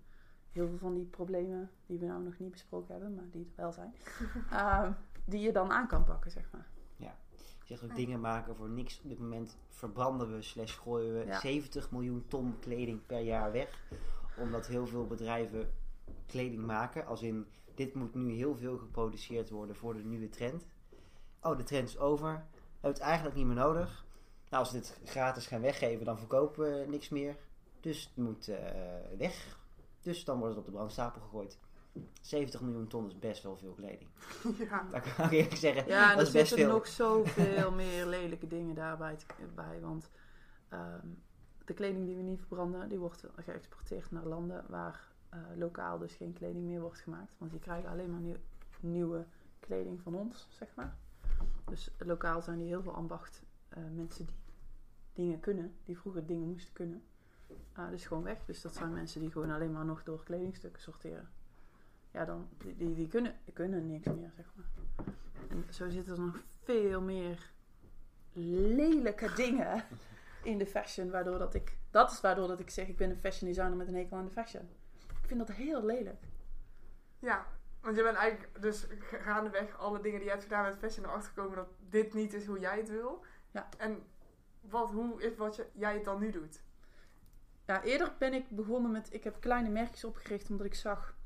[0.50, 3.62] heel veel van die problemen, die we nou nog niet besproken hebben, maar die er
[3.62, 3.94] wel zijn,
[4.50, 4.90] eh,
[5.24, 6.70] die je dan aan kan pakken, zeg maar.
[7.70, 9.00] Je zegt ook dingen maken voor niks.
[9.02, 11.40] Op dit moment verbranden we slash gooien we Ja.
[11.40, 13.82] 70 miljoen ton kleding per jaar weg.
[14.38, 15.72] Omdat heel veel bedrijven
[16.26, 17.06] kleding maken.
[17.06, 20.66] Als in, dit moet nu heel veel geproduceerd worden voor de nieuwe trend.
[21.40, 22.32] Oh, de trend is over.
[22.32, 24.04] We hebben het eigenlijk niet meer nodig.
[24.50, 27.36] Nou, als we dit gratis gaan weggeven, dan verkopen we niks meer.
[27.80, 28.58] Dus het moet eh,
[29.18, 29.58] weg.
[30.00, 31.58] Dus dan wordt het op de brandstapel gegooid.
[32.20, 34.10] 70 miljoen ton is best wel veel kleding.
[34.70, 34.86] ja.
[34.92, 35.86] Dat kan ik eerlijk zeggen.
[35.86, 36.76] Ja, dat er is best zitten veel.
[36.76, 39.16] nog zoveel meer lelijke dingen daarbij
[39.54, 39.80] bij.
[39.80, 40.10] Want
[40.68, 41.06] ehm,
[41.64, 46.14] de kleding die we niet verbranden, die wordt geëxporteerd naar landen waar eh, lokaal dus
[46.14, 47.34] geen kleding meer wordt gemaakt.
[47.38, 48.40] Want die krijgen alleen maar nieuw-
[48.80, 49.26] nieuwe
[49.60, 50.96] kleding van ons, zeg maar.
[51.64, 54.34] Dus lokaal zijn die heel veel ambacht eh, mensen die
[55.12, 57.02] dingen kunnen, die vroeger dingen moesten kunnen.
[57.72, 58.44] Ah, dus gewoon weg.
[58.44, 61.28] Dus dat zijn mensen die gewoon alleen maar nog door kledingstukken sorteren.
[62.10, 64.66] Ja, dan, die, die, die kunnen, die kunnen niks meer, zeg maar.
[65.48, 67.50] En zo zitten er nog veel meer
[68.32, 69.84] lelijke dingen
[70.42, 71.78] in de fashion, waardoor dat ik...
[71.90, 74.24] Dat is waardoor dat ik zeg, ik ben een fashion designer met een hekel aan
[74.24, 74.68] de fashion.
[75.30, 76.24] Vind dat heel lelijk.
[77.18, 77.46] Ja,
[77.80, 81.04] want je bent eigenlijk dus ga- gaandeweg alle dingen die je hebt gedaan met fashion
[81.04, 83.24] erachter gekomen dat dit niet is hoe jij het wil.
[83.50, 83.68] Ja.
[83.78, 84.02] En
[84.60, 86.62] wat, hoe is wat je, jij het dan nu doet?
[87.66, 89.12] Ja, eerder ben ik begonnen met...
[89.12, 91.16] Ik heb kleine merkjes opgericht omdat ik zag...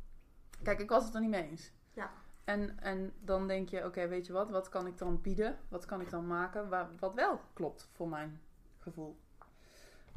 [0.63, 1.73] Kijk, ik was het er niet mee eens.
[1.93, 2.13] Ja.
[2.45, 4.51] En, en dan denk je, oké, weet je wat?
[4.51, 5.59] Wat kan ik dan bieden?
[5.69, 6.69] Wat kan ik dan maken?
[6.69, 8.41] Waar, wat wel klopt voor mijn
[8.79, 9.19] gevoel.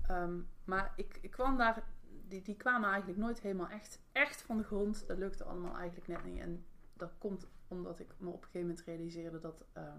[0.08, 1.84] Ehm, maar ik, ik kwam daar...
[2.28, 5.08] Die, die kwamen eigenlijk nooit helemaal echt, echt van de grond.
[5.08, 6.40] Dat lukte allemaal eigenlijk net niet.
[6.40, 9.66] En dat komt omdat ik me op een gegeven moment realiseerde dat...
[9.74, 9.94] eh,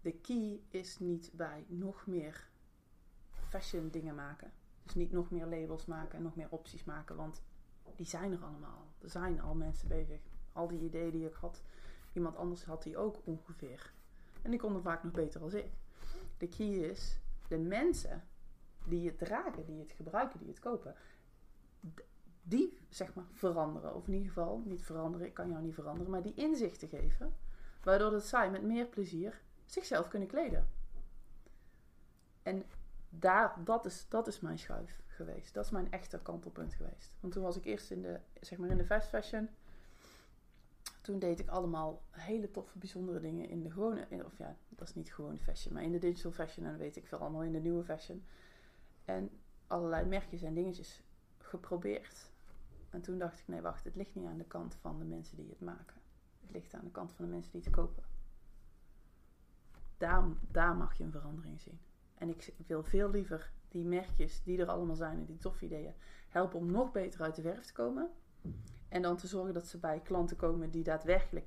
[0.00, 2.48] de key is niet bij nog meer
[3.48, 4.52] fashion dingen maken.
[4.82, 7.42] Dus niet nog meer labels maken en nog meer opties maken, want
[7.96, 8.86] die zijn er allemaal.
[8.98, 10.20] Er zijn al mensen bezig.
[10.52, 11.62] Al die ideeën die ik had,
[12.12, 13.92] iemand anders had die ook ongeveer.
[14.42, 15.66] En die konden vaak nog beter als ik.
[16.38, 17.18] De key is
[17.48, 18.24] de mensen
[18.86, 20.94] die het dragen, die het gebruiken, die het kopen,
[22.42, 23.94] die zeg maar veranderen.
[23.94, 27.34] Of in ieder geval niet veranderen, ik kan jou niet veranderen, maar die inzichten geven.
[27.82, 30.68] Waardoor dat zij met meer plezier zichzelf kunnen kleden.
[32.42, 32.64] En
[33.08, 35.54] daar, dat, is, dat is mijn schuif geweest.
[35.54, 37.12] Dat is mijn echte kantelpunt geweest.
[37.20, 39.48] Want toen was ik eerst in de, zeg maar in de fast fashion.
[41.00, 44.06] Toen deed ik allemaal hele toffe, bijzondere dingen in de gewone...
[44.24, 46.66] Of ja, dat is niet gewone fashion, maar in de digital fashion.
[46.66, 48.24] En weet ik veel allemaal in de nieuwe fashion.
[49.04, 49.30] En
[49.66, 51.02] allerlei merkjes en dingetjes
[51.38, 52.30] geprobeerd.
[52.90, 55.36] En toen dacht ik, nee wacht, het ligt niet aan de kant van de mensen
[55.36, 55.96] die het maken.
[56.40, 58.02] Het ligt aan de kant van de mensen die het kopen.
[59.96, 61.78] Daar, daar mag je een verandering zien.
[62.14, 65.94] En ik wil veel liever die merkjes die er allemaal zijn en die toffe ideeën
[66.28, 68.10] helpen om nog beter uit de verf te komen.
[68.88, 71.46] En dan te zorgen dat ze bij klanten komen die daadwerkelijk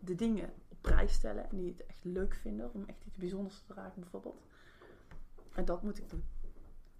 [0.00, 1.50] de dingen op prijs stellen.
[1.50, 4.42] En die het echt leuk vinden om echt iets bijzonders te dragen bijvoorbeeld.
[5.54, 6.24] En dat moet ik doen.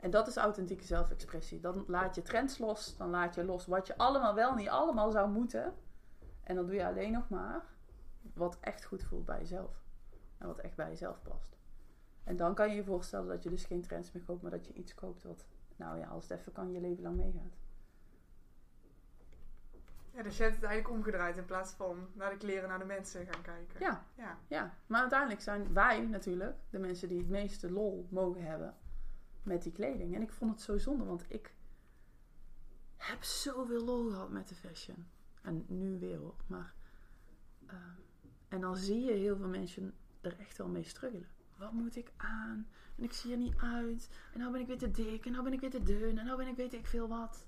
[0.01, 1.61] En dat is authentieke zelfexpressie.
[1.61, 2.97] Dan laat je trends los.
[2.97, 5.75] Dan laat je los wat je allemaal wel niet allemaal zou moeten.
[6.43, 7.65] En dan doe je alleen nog maar
[8.35, 9.83] wat echt goed voelt bij jezelf.
[10.39, 11.57] En wat echt bij jezelf past.
[12.25, 14.67] En dan kan je je voorstellen dat je dus geen trends meer koopt, maar dat
[14.67, 15.45] je iets koopt wat,
[15.77, 17.57] nou ja, als het even kan, je leven lang meegaat.
[20.13, 22.85] Ja, dus je hebt het eigenlijk omgedraaid in plaats van naar de kleren, naar de
[22.85, 23.81] mensen gaan kijken.
[23.81, 24.39] Ja, Ja.
[24.49, 24.75] ja.
[24.87, 28.75] Maar uiteindelijk zijn wij natuurlijk de mensen die het meeste lol mogen hebben
[29.47, 30.15] met die kleding.
[30.15, 31.55] En ik vond het zo zonde, want ik
[32.97, 35.07] heb zoveel lol gehad met de fashion.
[35.43, 36.75] En nu weer hoor, maar...
[37.67, 38.01] ehm,
[38.49, 41.29] en dan zie je heel veel mensen er echt wel mee struggelen.
[41.57, 42.69] Wat moet ik aan?
[42.97, 44.09] En ik zie er niet uit.
[44.33, 45.27] En nou ben ik weer te dik.
[45.27, 46.19] En nou ben ik weer te dun.
[46.19, 47.47] En nou ben ik weet ik veel wat.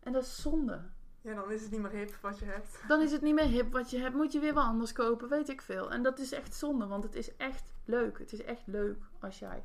[0.00, 0.82] En dat is zonde.
[1.20, 2.82] ja, dan is het niet meer hip wat je hebt.
[2.88, 4.14] Dan is het niet meer hip wat je hebt.
[4.14, 5.28] Moet je weer wat anders kopen.
[5.28, 5.90] Weet ik veel.
[5.90, 6.86] En dat is echt zonde.
[6.86, 8.18] Want het is echt leuk.
[8.18, 9.64] Het is echt leuk als jij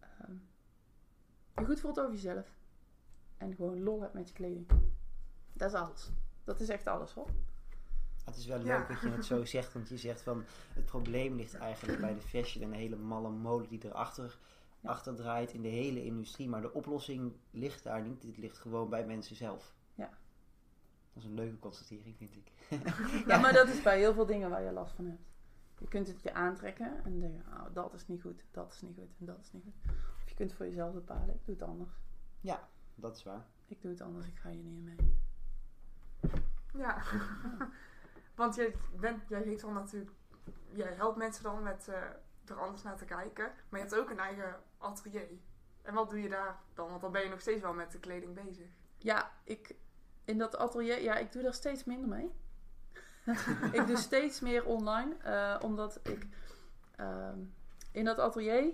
[0.00, 0.32] ehm,
[1.60, 2.56] je goed voelt over jezelf.
[3.36, 4.66] En gewoon lol hebt met je kleding.
[5.52, 6.10] Dat is alles.
[6.44, 7.28] Dat is echt alles hoor.
[8.24, 8.78] Het is wel Ja.
[8.78, 10.44] leuk dat je het zo zegt, want je zegt van
[10.74, 14.38] het probleem ligt eigenlijk bij de fashion en de hele malle mode die erachter
[14.80, 14.88] Ja.
[14.90, 16.48] achter draait in de hele industrie.
[16.48, 19.74] Maar de oplossing ligt daar niet, het ligt gewoon bij mensen zelf.
[19.94, 20.08] Ja.
[21.12, 22.52] Dat is een leuke constatering, vind ik.
[23.26, 25.22] Ja, maar dat is bij heel veel dingen waar je last van hebt.
[25.78, 28.94] Je kunt het je aantrekken en denken, oh, dat is niet goed, dat is niet
[28.98, 29.92] goed en dat is niet goed.
[30.38, 31.90] Je kunt voor jezelf bepalen, ik doe het anders.
[32.94, 33.46] Dat is waar.
[33.66, 35.18] Ik doe het anders, ik ga hier niet mee.
[36.74, 37.02] Ja.
[38.34, 40.10] Want jij, bent, jij geeft dan natuurlijk...
[40.72, 42.02] Jij helpt mensen dan met eh,
[42.44, 43.44] er anders naar te kijken.
[43.68, 45.28] Maar je hebt ook een eigen atelier.
[45.82, 46.88] En wat doe je daar dan?
[46.88, 48.66] Want dan ben je nog steeds wel met de kleding bezig.
[48.98, 49.74] Ja, ik,
[50.24, 52.32] in dat atelier, ja, ik doe daar steeds minder mee.
[53.80, 56.26] ik doe steeds meer online, eh, omdat ik
[56.96, 57.38] ehm,
[57.92, 58.72] in dat atelier,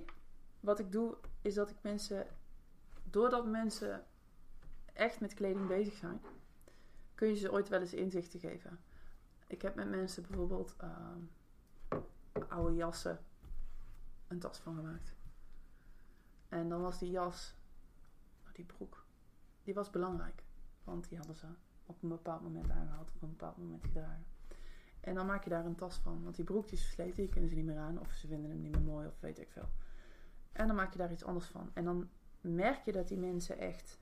[0.61, 2.27] wat ik doe, is dat ik mensen,
[3.03, 4.05] doordat mensen
[4.93, 6.21] echt met kleding bezig zijn,
[7.15, 8.81] kun je ze ooit wel eens inzichten geven.
[9.47, 11.21] Ik heb met mensen bijvoorbeeld ehm,
[12.49, 13.19] oude jassen
[14.29, 15.15] een tas van gemaakt.
[16.49, 17.55] En dan was die jas,
[18.53, 19.05] die broek,
[19.63, 20.43] die was belangrijk.
[20.85, 21.47] Want die hadden ze
[21.87, 24.25] op een bepaald moment aangehad, op een bepaald moment gedragen.
[25.01, 26.23] En dan maak je daar een tas van.
[26.23, 28.01] Want die broek die is versleten, die kunnen ze niet meer aan.
[28.01, 29.69] Of ze vinden hem niet meer mooi, of weet ik veel.
[30.55, 31.71] En dan maak je daar iets anders van.
[31.75, 32.09] En dan
[32.41, 33.99] merk je dat die mensen echt...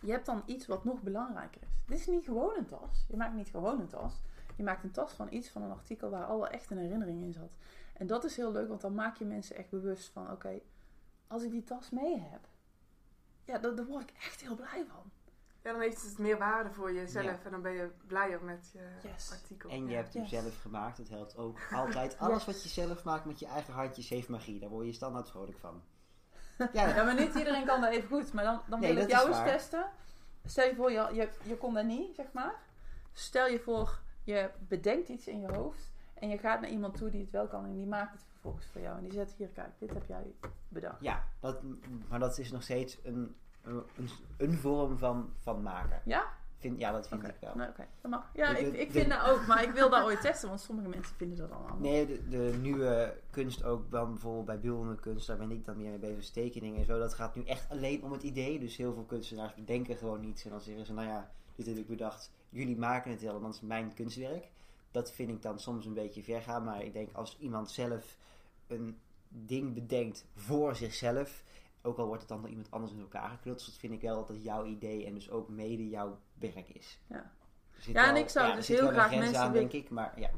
[0.00, 1.68] Je hebt dan iets wat nog belangrijker is.
[1.86, 3.06] Dit is niet gewoon een tas.
[3.08, 4.22] Je maakt niet gewoon een tas.
[4.56, 7.32] Je maakt een tas van iets, van een artikel waar al echt een herinnering in
[7.32, 7.52] zat.
[7.92, 10.30] En dat is heel leuk, want dan maak je mensen echt bewust van...
[10.30, 10.60] Oké,
[11.26, 12.48] als ik die tas mee heb...
[13.44, 15.10] Ja, daar word ik echt heel blij van.
[15.64, 17.24] Ja, dan heeft het meer waarde voor jezelf.
[17.24, 17.38] Ja.
[17.44, 19.30] En dan ben je blijer met je Yes.
[19.32, 19.70] artikel.
[19.70, 19.96] En je Ja.
[19.96, 20.30] hebt hem Yes.
[20.30, 22.18] zelf gemaakt, dat helpt ook altijd.
[22.18, 22.46] Alles Yes.
[22.46, 24.60] wat je zelf maakt met je eigen handjes heeft magie.
[24.60, 25.82] Daar word je standaard vrolijk van.
[26.72, 28.32] Ja, Ja, maar niet iedereen kan dat even goed.
[28.32, 29.46] Maar dan, dan Nee, wil ik jou eens waar.
[29.46, 29.90] testen.
[30.44, 32.54] Stel je voor, je, je, je kon dat niet, zeg maar.
[33.12, 35.90] Stel je voor, je bedenkt iets in je hoofd.
[36.14, 37.64] En je gaat naar iemand toe die het wel kan.
[37.64, 38.96] En die maakt het vervolgens voor jou.
[38.96, 40.34] En die zegt, hier kijk, dit heb jij
[40.68, 41.00] bedacht.
[41.02, 41.62] ja dat,
[42.08, 43.82] maar dat is nog steeds een, een,
[44.36, 46.00] een vorm van, van maken.
[46.04, 46.24] Ja?
[46.56, 47.52] Vind, ja, dat vind ik wel.
[47.68, 48.30] oké, dat mag.
[48.34, 49.46] Ja, De- ik, ik de- vind dat ook.
[49.46, 50.48] Maar ik wil dat ooit testen.
[50.48, 51.80] Want sommige mensen vinden dat al anders.
[51.90, 55.90] Nee, de, de nieuwe kunst ook bijvoorbeeld bij beeldende kunst, daar ben ik dan meer
[55.90, 56.98] mee bezig, tekeningen en zo.
[56.98, 58.58] Dat gaat nu echt alleen om het idee.
[58.58, 61.76] Dus heel veel kunstenaars bedenken gewoon iets en dan zeggen ze, nou ja, dit heb
[61.76, 62.30] ik bedacht.
[62.48, 64.50] Jullie maken het wel, en dat is mijn kunstwerk.
[64.90, 68.16] Dat vind ik dan soms een beetje ver gaan, maar ik denk als iemand zelf
[68.66, 68.98] een
[69.28, 71.42] ding bedenkt voor zichzelf,
[71.82, 74.28] ook al wordt het dan door iemand anders in elkaar geknutseld, vind ik wel dat
[74.28, 77.00] het jouw idee en dus ook mede jouw werk is.
[77.06, 77.30] Ja.
[77.86, 80.30] Ja, en wel- ik zou dus heel graag mensen aan, denk ik, maar ja.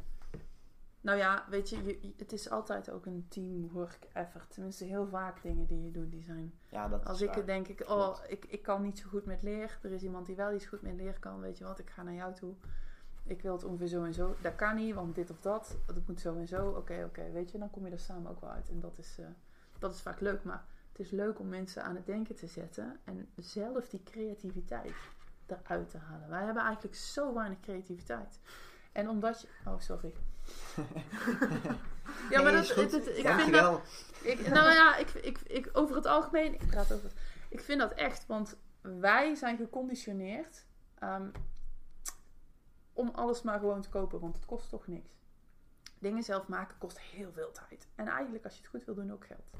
[1.01, 4.51] Nou ja, weet je, het is altijd ook een teamwork effort.
[4.51, 7.47] Tenminste, heel vaak dingen die je doet, die zijn ja dat Als is ik waar.
[7.47, 9.79] denk ik, oh, ik, ik kan niet zo goed met leer.
[9.83, 11.41] Er is iemand die wel iets goed met leer kan.
[11.41, 12.55] Weet je wat, ik ga naar jou toe.
[13.27, 14.35] ik wil het ongeveer zo en zo.
[14.43, 15.77] Dat kan niet, want dit of dat.
[15.87, 16.69] Dat moet zo en zo.
[16.69, 18.69] Oké, oké, weet je, dan kom je er samen ook wel uit.
[18.71, 19.27] En dat is, eh,
[19.79, 20.45] dat is vaak leuk.
[20.45, 20.65] Maar
[20.97, 23.01] het is leuk om mensen aan het denken te zetten.
[23.05, 24.93] En zelf die creativiteit
[25.47, 26.29] eruit te halen.
[26.29, 28.41] Wij hebben eigenlijk zo weinig creativiteit.
[28.93, 29.49] En omdat je...
[29.67, 30.15] Oh, sorry.
[32.31, 33.81] ja, maar dat, het- het- ik vind dat...
[34.23, 36.53] Ik, nou ja, ik, ik, ik, over het algemeen...
[36.55, 37.11] Ik praat over.
[37.49, 40.67] Ik vind dat echt, want wij zijn geconditioneerd...
[40.99, 41.29] ehm,
[42.93, 45.13] om alles maar gewoon te kopen, want het kost toch niks.
[45.99, 47.89] Dingen zelf maken kost heel veel tijd.
[47.95, 49.51] En eigenlijk, als je het goed wil doen, ook geld.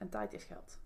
[0.00, 0.80] En tijd is geld.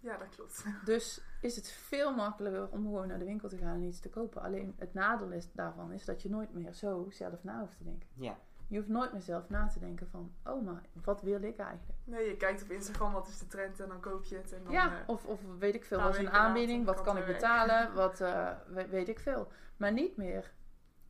[0.00, 0.64] Ja, dat klopt.
[0.84, 4.08] Dus is het veel makkelijker om gewoon naar de winkel te gaan en iets te
[4.08, 4.42] kopen.
[4.42, 7.84] Alleen het nadeel is, daarvan is dat je nooit meer zo zelf na hoeft te
[7.84, 8.08] denken.
[8.14, 8.36] Ja.
[8.66, 11.98] Je hoeft nooit meer zelf na te denken van, oh maar, wat wil ik eigenlijk?
[12.04, 14.52] Nee, je kijkt op Instagram, wat is de trend en dan koop je het.
[14.52, 17.16] En dan, ja, eh, of, of weet ik veel, wat is een aanbieding, wat kan
[17.18, 19.48] ik betalen, wat eh, we- weet ik veel.
[19.76, 20.52] Maar niet meer.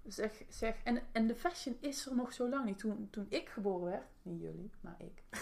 [0.07, 2.79] Zeg, zeg, en, en de fashion is er nog zo lang niet.
[2.79, 5.23] Toen, toen ik geboren werd, niet jullie, maar ik.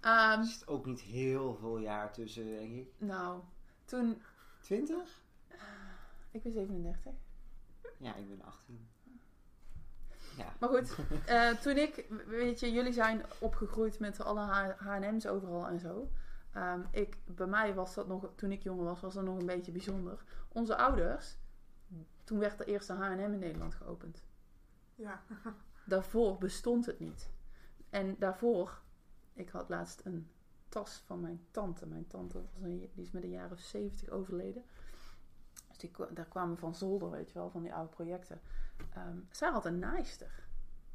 [0.00, 2.92] Ehm, Er zit ook niet heel veel jaar tussen, denk ik.
[2.98, 3.40] nou,
[3.84, 4.22] toen,
[4.60, 5.22] 20?
[6.30, 7.12] ik ben 37.
[7.96, 8.88] Ja, ik ben 18.
[10.36, 10.52] Ja.
[10.60, 14.40] Maar goed, eh, toen ik, weet je, jullie zijn opgegroeid met alle
[14.78, 16.10] H&M's overal en zo.
[16.52, 19.46] Ehm, ik, bij mij was dat nog, toen ik jonger was, was dat nog een
[19.46, 20.24] beetje bijzonder.
[20.48, 21.36] Onze ouders,
[22.28, 24.24] toen werd de eerste H&M in Nederland geopend.
[24.94, 25.22] ja.
[25.86, 27.30] Daarvoor bestond het niet.
[27.90, 28.80] En daarvoor,
[29.32, 30.30] ik had laatst een
[30.68, 31.86] tas van mijn tante.
[31.86, 34.64] Mijn tante was een, die is met een jaar of 70 overleden.
[35.68, 38.40] Dus die, daar kwamen van zolder, weet je wel, van die oude projecten.
[38.94, 40.46] Ehm, zij had een naaister.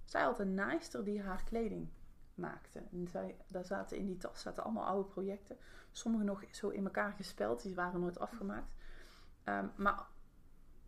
[0.03, 1.89] Zij had een naaister die haar kleding
[2.35, 2.83] maakte.
[2.91, 5.57] En zij, daar zaten in die tas zaten allemaal oude projecten.
[5.91, 8.71] Sommige nog zo in elkaar gespeld, die waren nooit afgemaakt.
[9.43, 10.11] Ehm, maar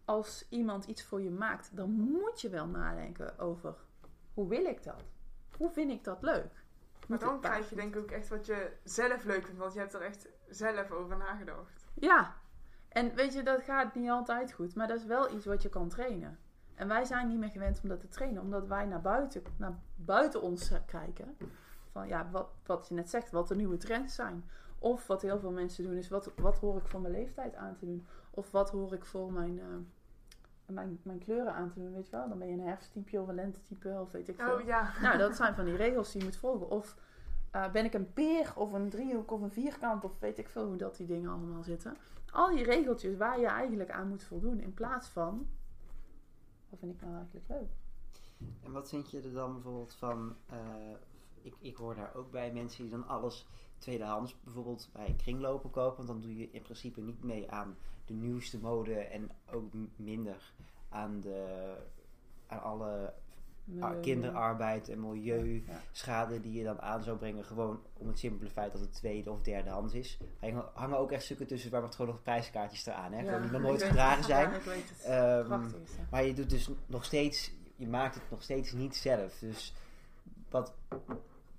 [0.06, 3.76] als iemand iets voor je maakt, dan moet je wel nadenken over
[4.34, 5.04] hoe wil ik dat?
[5.58, 6.64] Hoe vind ik dat leuk?
[7.08, 9.60] Maar dan krijg je denk ik ook echt wat je zelf leuk vindt.
[9.60, 11.86] Want je hebt er echt zelf over nagedacht.
[11.94, 12.36] Ja,
[12.90, 15.70] en weet je, dat gaat niet altijd goed, maar dat is wel iets wat je
[15.70, 16.40] kan trainen.
[16.76, 19.80] En wij zijn niet meer gewend om dat te trainen, omdat wij naar buiten, naar
[19.96, 21.38] buiten ons kijken.
[21.92, 24.50] Van ja, wat, wat je net zegt, wat de nieuwe trends zijn.
[24.80, 27.76] Of wat heel veel mensen doen, is wat, wat hoor ik voor mijn leeftijd aan
[27.76, 28.06] te doen?
[28.36, 29.66] Of wat hoor ik voor mijn, eh,
[30.66, 32.30] mijn, mijn kleuren aan te doen, weet je wel?
[32.30, 34.54] Dan ben je een herfsttype of een lentetype of weet ik veel.
[34.54, 34.94] Oh ja.
[35.02, 36.70] Nou, dat zijn van die regels die je moet volgen.
[36.70, 36.98] Of
[37.52, 40.66] eh, ben ik een peer of een driehoek of een vierkant of weet ik veel
[40.66, 41.98] hoe dat die dingen allemaal zitten.
[42.32, 45.48] Al die regeltjes waar je eigenlijk aan moet voldoen in plaats van,
[46.70, 47.70] wat vind ik nou eigenlijk leuk?
[48.64, 50.36] En wat vind je er dan bijvoorbeeld van...
[50.46, 50.58] eh,
[51.42, 55.96] ik, ik hoor daar ook bij mensen die dan alles tweedehands bijvoorbeeld bij kringlopen kopen.
[55.96, 60.52] Want dan doe je in principe niet mee aan de nieuwste mode en ook minder
[60.90, 61.74] aan, de,
[62.48, 63.12] aan alle ah,
[63.64, 66.40] Milieu- kinderarbeid en milieuschade Ja.
[66.40, 67.46] die je dan aan zou brengen.
[67.46, 70.18] Gewoon om het simpele feit dat het tweede of derde hand is.
[70.40, 73.12] Er hangen- ook echt stukken tussen waar gewoon nog prijskaartjes eraan.
[73.12, 73.22] Hè?
[73.22, 74.26] Ja, die nog nooit gedragen het.
[74.26, 74.50] zijn.
[74.50, 75.04] Ja, ik weet het.
[75.04, 75.80] Ehm, Prachtig
[76.12, 79.38] maar je doet dus nog steeds, je maakt het nog steeds niet zelf.
[79.40, 79.74] Dus
[80.50, 80.74] wat,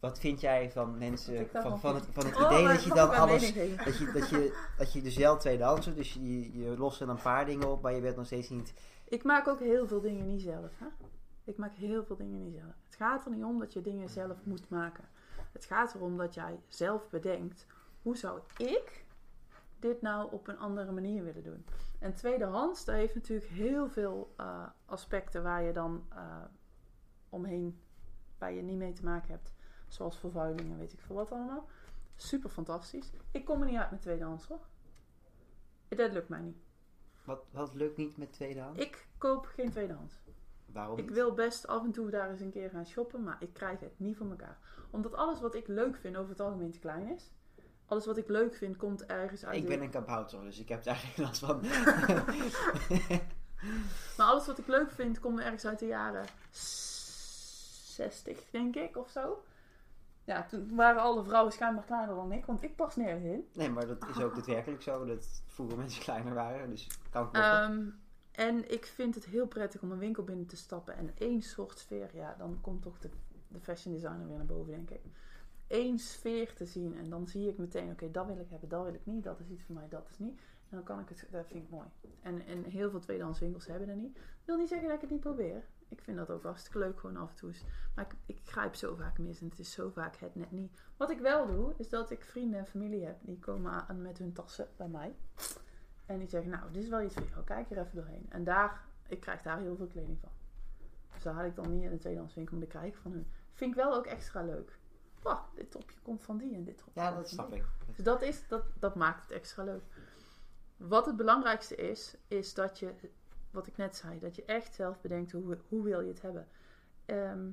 [0.01, 3.11] wat vind jij van mensen, van, van, het, van het Oh, idee dat je dan
[3.11, 7.01] alles, dat je, dat je, dat je dus wel tweedehands doet, dus je, je lost
[7.01, 9.87] er een paar dingen op, maar je bent nog steeds niet, Ik maak ook heel
[9.87, 10.79] veel dingen niet zelf.
[10.79, 10.87] Hè?
[11.45, 12.75] Ik maak heel veel dingen niet zelf.
[12.85, 15.05] Het gaat er niet om dat je dingen zelf moet maken.
[15.53, 17.67] Het gaat erom dat jij zelf bedenkt:
[18.03, 19.05] hoe zou ik
[19.79, 21.65] dit nou op een andere manier willen doen?
[21.99, 26.45] En tweedehands, daar heeft natuurlijk heel veel eh, aspecten waar je dan eh,
[27.29, 27.81] omheen,
[28.39, 29.55] waar je niet mee te maken hebt.
[29.89, 31.69] Zoals vervuiling en weet ik veel wat allemaal.
[32.17, 33.11] Super fantastisch.
[33.31, 34.61] Ik kom er niet uit met tweedehands hoor.
[35.89, 36.57] Dat lukt mij niet.
[37.25, 38.81] wat, wat lukt niet met tweedehands?
[38.81, 40.15] Ik koop geen tweedehands.
[40.67, 43.53] Waarom Ik wil best af en toe daar eens een keer gaan shoppen, maar ik
[43.53, 44.59] krijg het niet voor elkaar.
[44.91, 47.31] Omdat alles wat ik leuk vind over het algemeen te klein is.
[47.87, 49.57] Alles wat ik leuk vind komt ergens uit.
[49.57, 51.61] Ik de- ben een kabouter, dus ik heb daar geen last van.
[54.17, 59.11] Maar alles wat ik leuk vind komt ergens uit de jaren 60, denk ik, of
[59.11, 59.43] zo.
[60.27, 63.49] Ja, toen waren alle vrouwen schijnbaar kleiner dan ik, want ik pas nergens in.
[63.53, 67.43] nee, maar dat is ook daadwerkelijk zo, dat vroeger mensen kleiner waren, dus kan kloppen.
[67.43, 67.89] Ehm,
[68.31, 71.79] en ik vind het heel prettig om een winkel binnen te stappen en één soort
[71.79, 73.11] sfeer, ja, dan komt toch de,
[73.49, 75.01] de fashion designer weer naar boven, denk ik.
[75.69, 78.85] Eén sfeer te zien en dan zie ik meteen, oké, dat wil ik hebben, dat
[78.85, 80.41] wil ik niet, dat is iets voor mij, dat is niet.
[80.69, 81.87] En dan kan ik het, dat vind ik mooi.
[82.23, 84.15] En, en heel veel tweedehands winkels hebben dat niet.
[84.15, 85.65] Dat wil niet zeggen dat ik het niet probeer.
[85.89, 87.53] Ik vind dat ook hartstikke leuk, gewoon af en toe.
[87.95, 90.81] Maar ik, ik grijp zo vaak mis en het is zo vaak het net niet.
[90.97, 93.17] Wat ik wel doe, is dat ik vrienden en familie heb.
[93.21, 95.15] Die komen aan met hun tassen bij mij.
[96.07, 97.45] En die zeggen, nou, dit is wel iets voor jou.
[97.45, 98.27] Kijk er even doorheen.
[98.29, 100.31] En daar, ik krijg daar heel veel kleding van.
[101.15, 103.31] Dus daar haal ik dan niet in de tweedehandswinkel om te kijken van hun.
[103.53, 104.79] Vind ik wel ook extra leuk.
[105.23, 107.65] Wauw, dit topje komt van die en dit topje Ja, dat snap ik.
[107.87, 109.83] Dus dat, is, dat, dat maakt het extra leuk.
[110.77, 112.95] Wat het belangrijkste is, is dat je,
[113.51, 116.49] wat ik net zei, dat je echt zelf bedenkt hoe, hoe wil je het hebben.
[117.05, 117.51] Ehm,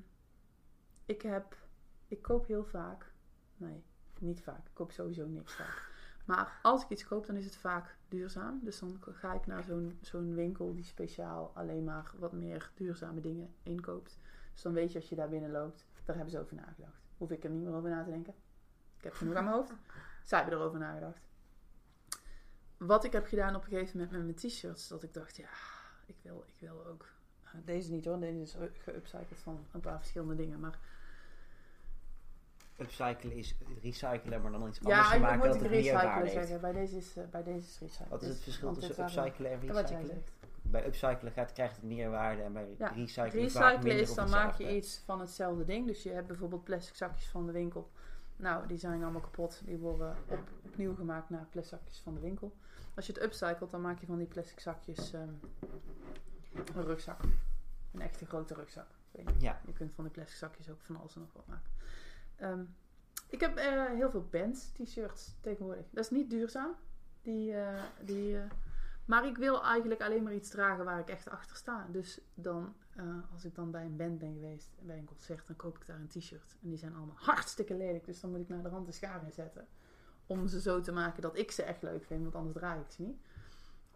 [1.05, 1.57] ik heb,
[2.07, 3.11] ik koop heel vaak,
[3.57, 3.83] nee,
[4.19, 5.91] niet vaak, ik koop sowieso niks vaak.
[6.25, 8.59] Maar als ik iets koop, dan is het vaak duurzaam.
[8.63, 13.21] Dus dan ga ik naar zo'n zo'n winkel die speciaal alleen maar wat meer duurzame
[13.21, 14.17] dingen inkoopt.
[14.53, 17.01] Dus dan weet je als je daar binnen loopt, daar hebben ze over nagedacht.
[17.17, 18.33] Hoef ik er niet meer over na te denken.
[18.97, 19.73] Ik heb genoeg aan mijn hoofd.
[20.23, 21.27] Zij hebben erover nagedacht.
[22.77, 25.49] Wat ik heb gedaan op een gegeven moment met mijn t-shirts, dat ik dacht, ja,
[26.05, 27.05] ik wil, ik wil ook.
[27.43, 30.59] nou, Deze niet hoor, deze is geupcycled van een paar verschillende dingen.
[30.59, 30.79] Maar
[32.77, 36.31] Upcyclen is recyclen, maar dan iets ja, anders maken dat het heeft.
[36.31, 36.61] zeggen.
[36.61, 38.09] Bij deze is, eh, bij deze is recyclen.
[38.09, 40.23] Wat is het Dus- verschil tussen upcyclen en recyclen?
[40.61, 44.75] Bij upcyclen gaat, krijgt het meerwaarde en bij Ja, recyclen Recyclen is, dan maak je
[44.75, 45.87] iets van hetzelfde ding.
[45.87, 47.91] Dus je hebt bijvoorbeeld plastic zakjes van de winkel.
[48.35, 49.61] Nou, die zijn allemaal kapot.
[49.65, 52.55] Die worden op, opnieuw gemaakt naar plastic zakjes van de winkel.
[52.95, 55.29] Als je het upcycelt, dan maak je van die plastic zakjes ehm,
[56.75, 57.21] een rugzak.
[57.91, 58.87] Een echte grote rugzak.
[59.11, 59.41] Weet niet.
[59.41, 61.71] Ja, Je kunt van die plastic zakjes ook van alles en nog wat maken.
[62.35, 62.63] Ehm,
[63.29, 65.85] ik heb eh, heel veel bands t-shirts tegenwoordig.
[65.89, 66.75] Dat is niet duurzaam.
[67.21, 68.49] Die, eh, die, eh,
[69.05, 71.87] maar ik wil eigenlijk alleen maar iets dragen waar ik echt achter sta.
[71.91, 75.55] Dus dan, eh, als ik dan bij een band ben geweest, bij een concert, dan
[75.55, 76.57] koop ik daar een t-shirt.
[76.61, 78.05] En die zijn allemaal hartstikke lelijk.
[78.05, 79.67] Dus dan moet ik naar de rand de schaar in zetten.
[80.25, 82.91] Om ze zo te maken dat ik ze echt leuk vind, want anders draag ik
[82.91, 83.21] ze niet.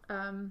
[0.05, 0.47] Ehm,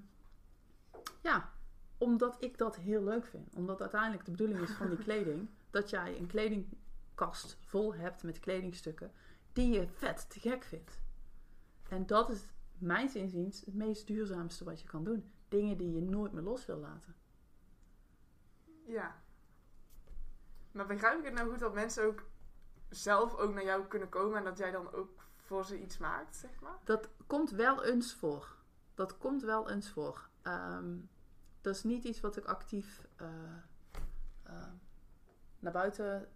[1.22, 1.50] ja,
[1.98, 3.54] omdat ik dat heel leuk vind.
[3.54, 8.40] Omdat uiteindelijk de bedoeling is van die kleding dat jij een kledingkast vol hebt met
[8.40, 9.12] kledingstukken
[9.52, 11.00] die je vet te gek vindt.
[11.88, 12.42] En dat is,
[12.78, 15.32] mijn inziens, het meest duurzaamste wat je kan doen.
[15.48, 17.14] Dingen die je nooit meer los wil laten.
[18.84, 19.22] Ja.
[20.72, 22.22] Maar begrijp ik het nou goed dat mensen ook
[22.88, 26.36] zelf ook naar jou kunnen komen en dat jij dan ook voor ze iets maakt,
[26.36, 26.78] zeg maar?
[26.84, 28.56] Dat komt wel eens voor.
[28.94, 30.28] Dat komt wel eens voor.
[30.42, 30.96] Ehm,
[31.60, 33.28] dat is niet iets wat ik actief eh,
[34.42, 34.68] eh,
[35.58, 36.28] naar buiten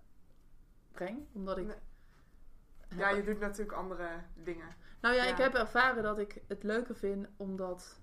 [0.92, 1.26] breng.
[1.33, 1.66] Omdat ik.
[1.66, 1.79] Nee.
[2.88, 4.74] Ja, je doet natuurlijk andere dingen.
[5.01, 5.31] Nou ja, Ja.
[5.31, 8.01] ik heb ervaren dat ik het leuker vind omdat,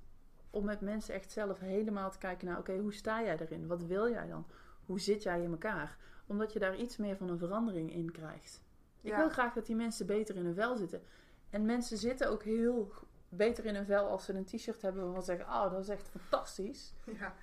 [0.49, 3.67] om met mensen echt zelf helemaal te kijken naar, oké, hoe sta jij erin?
[3.67, 4.45] Wat wil jij dan?
[4.85, 5.97] Hoe zit jij in elkaar?
[6.25, 8.61] Omdat je daar iets meer van een verandering in krijgt.
[9.01, 11.01] Ik wil graag dat die mensen beter in hun vel zitten.
[11.49, 12.91] En mensen zitten ook heel
[13.29, 15.89] beter in hun vel als ze een t-shirt hebben waarvan ze zeggen, oh, dat is
[15.89, 16.93] echt fantastisch.
[17.05, 17.33] Ja.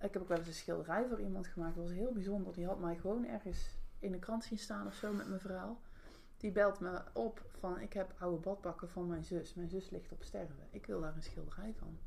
[0.00, 1.74] Ik heb ook wel eens een schilderij voor iemand gemaakt.
[1.74, 2.52] Dat was heel bijzonder.
[2.54, 5.80] Die had mij gewoon ergens in de krant zien staan of zo met mijn verhaal.
[6.38, 9.54] Die belt me op van ik heb oude badpakken van mijn zus.
[9.54, 10.56] Mijn zus ligt op sterven.
[10.70, 11.98] Ik wil daar een schilderij van.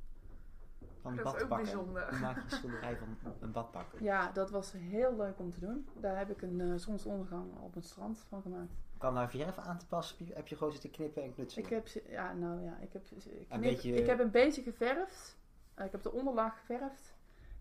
[1.01, 2.19] van Dat is ook bijzonder.
[2.21, 3.85] Maak je een schilderij van een badpak?
[3.99, 5.87] Ja, dat was heel leuk om te doen.
[5.99, 8.71] Daar heb ik een eh, zonsondergang op het strand van gemaakt.
[8.97, 10.27] Kan daar verf aan te passen?
[10.33, 11.65] Heb je- gewoon zitten knippen en knutselen?
[11.65, 14.61] Ik heb, ja, nou ja, ik heb, ik, Een knip- beetje- ik heb een beetje
[14.61, 15.37] geverfd.
[15.73, 17.13] Eh, ik heb de onderlaag geverfd.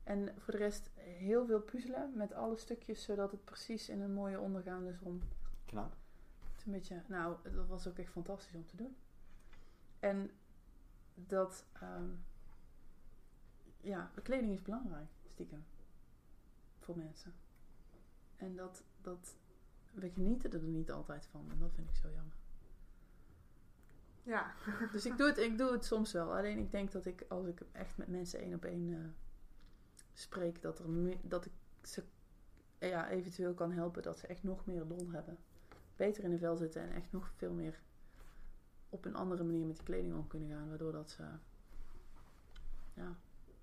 [0.05, 4.13] En voor de rest heel veel puzzelen met alle stukjes, zodat het precies in een
[4.13, 5.23] mooie ondergaande zon
[5.67, 5.93] Knap.
[6.71, 8.97] Een beetje, nou, dat was ook echt fantastisch om te doen.
[10.01, 10.31] En
[11.15, 12.09] dat, ehm,
[13.81, 15.65] ja, kleding is belangrijk, stiekem.
[16.79, 17.33] Voor mensen.
[18.37, 19.37] En dat, dat,
[19.93, 21.51] we genieten er niet altijd van.
[21.51, 22.35] En dat vind ik zo jammer.
[24.23, 24.55] Ja.
[24.93, 26.37] Dus ik doe het, ik doe het soms wel.
[26.37, 29.09] Alleen ik denk dat ik, als ik echt met mensen één op één eh,
[30.13, 31.53] spreek, dat, er me- dat ik
[31.83, 32.05] ze
[32.79, 35.39] ja, eventueel kan helpen dat ze echt nog meer lol hebben.
[36.01, 37.81] Beter in de vel zitten en echt nog veel meer
[38.89, 40.69] op een andere manier met die kleding om kunnen gaan.
[40.69, 41.23] Waardoor dat ze
[42.95, 43.17] ja,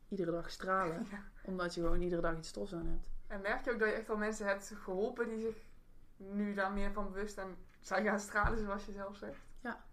[0.07, 1.05] iedere dag stralen.
[1.11, 1.23] ja.
[1.43, 3.09] Omdat je gewoon iedere dag iets tofs aan hebt.
[3.27, 5.55] En merk je ook dat je echt al mensen hebt geholpen die zich
[6.17, 9.39] nu daar meer van bewust en zijn gaan stralen, zoals je zelf zegt?
[9.61, 9.85] Ja.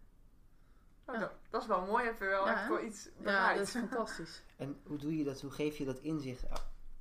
[1.07, 1.25] Nou, Ja.
[1.25, 3.59] Dat, dat is wel mooi, heb je wel Ja, echt wel iets Ja, bereikt.
[3.59, 4.43] dat is fantastisch.
[4.57, 5.41] En hoe doe je dat?
[5.41, 6.45] Hoe geef je dat inzicht?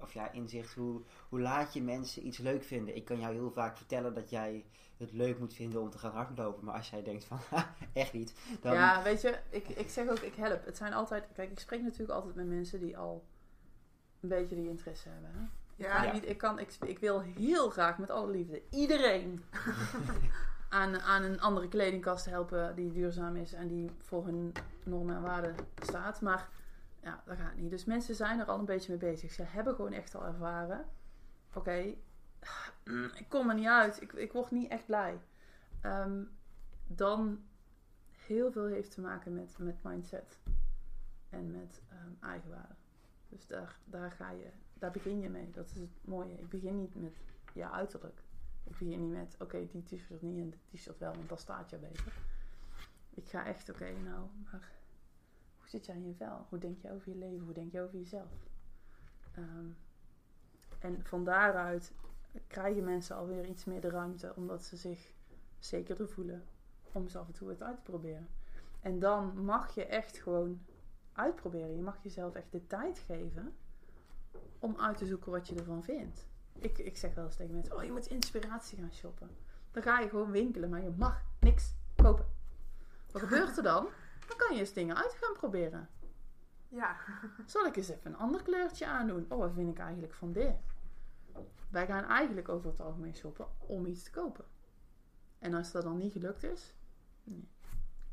[0.04, 0.74] Of ja, inzicht.
[0.74, 2.96] Hoe, hoe laat je mensen iets leuk vinden?
[2.96, 4.66] Ik kan jou heel vaak vertellen dat jij
[4.98, 6.66] het leuk moet vinden om te gaan hardlopen.
[6.66, 8.34] Maar als jij denkt van, "Ha, echt niet.
[8.62, 10.66] Dan, Ja, weet je, ik, ik zeg ook, ik help.
[10.66, 13.24] Het zijn altijd, kijk, ik spreek natuurlijk altijd met mensen die al
[14.20, 15.30] een beetje die interesse hebben.
[15.34, 15.46] Hè?
[15.76, 16.14] Ja.
[16.14, 19.44] niet, ik, kan, ik, ik wil heel graag met alle liefde iedereen
[20.70, 24.52] aan, aan een andere kledingkast helpen die duurzaam is en die voor hun
[24.84, 26.22] normen en waarden staat.
[26.22, 26.50] Maar
[27.04, 27.70] ja, dat gaat niet.
[27.70, 29.32] Dus mensen zijn er al een beetje mee bezig.
[29.32, 30.86] Ze hebben gewoon echt al ervaren.
[31.54, 31.96] Oké,
[33.22, 34.02] ik kom er niet uit.
[34.02, 35.20] Ik, ik word niet echt blij.
[35.82, 36.24] Ehm,
[36.88, 37.44] dan
[38.12, 40.40] heel veel heeft te maken met, met mindset
[41.30, 42.76] en met ehm, eigenwaarde.
[43.30, 45.52] Dus daar, daar, ga je, daar begin je mee.
[45.52, 46.34] Dat is het mooie.
[46.34, 47.18] Ik begin niet met
[47.54, 48.22] je uiterlijk.
[48.64, 51.70] Ik begin niet met, oké, die t-shirt niet en die t-shirt wel, want dan staat
[51.70, 52.14] je beter.
[53.10, 54.72] Ik ga echt, oké, nou, maar
[55.74, 56.46] zit jij in je vel?
[56.50, 57.46] Hoe denk je over je leven?
[57.46, 58.32] Hoe denk je over jezelf?
[59.32, 59.68] Ehm,
[60.80, 61.94] en van daaruit
[62.48, 65.14] krijgen mensen alweer iets meer de ruimte, omdat ze zich
[65.60, 66.44] zekerder voelen
[66.92, 68.28] om eens af en toe het uit te proberen.
[68.82, 70.62] En dan mag je echt gewoon
[71.14, 71.76] uitproberen.
[71.76, 73.56] Je mag jezelf echt de tijd geven
[74.60, 76.28] om uit te zoeken wat je ervan vindt.
[76.60, 79.30] Ik, ik zeg wel eens tegen mensen: Oh, je moet inspiratie gaan shoppen.
[79.72, 82.26] Dan ga je gewoon winkelen, maar je mag niks kopen.
[83.12, 83.88] Wat gebeurt er dan?
[84.28, 85.90] Dan kan je eens dingen uit gaan proberen.
[86.68, 86.98] Ja.
[87.46, 89.26] Zal ik eens even een ander kleurtje aandoen?
[89.30, 90.56] Oh, wat vind ik eigenlijk van dit?
[91.70, 94.46] Wij gaan eigenlijk over het algemeen shoppen om iets te kopen.
[95.40, 96.76] En als dat dan niet gelukt is,
[97.24, 97.53] nee.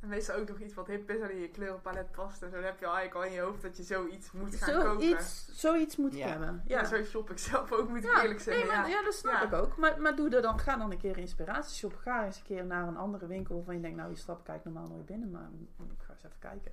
[0.01, 2.43] En meestal ook nog iets wat hip is en in je kleurenpalet past.
[2.43, 4.83] En zo heb je al eigenlijk al in je hoofd dat je zoiets moet gaan
[4.83, 5.01] kopen.
[5.01, 6.29] Zoiets, zoiets moet Ja.
[6.29, 6.63] hebben.
[6.67, 6.85] Ja, Ja.
[6.85, 8.67] zo shop ik zelf ook, moet ik Ja, eerlijk zeggen.
[8.67, 8.97] Nee, maar, ja.
[8.99, 9.43] ja, dat snap Ja.
[9.47, 9.77] ik ook.
[9.77, 11.99] Maar, maar doe er dan, ga dan een keer inspiratie shoppen.
[12.01, 14.65] Ga eens een keer naar een andere winkel waarvan je denkt, nou, die stap kijk
[14.65, 15.49] normaal nooit binnen, maar
[15.91, 16.73] ik ga eens even kijken.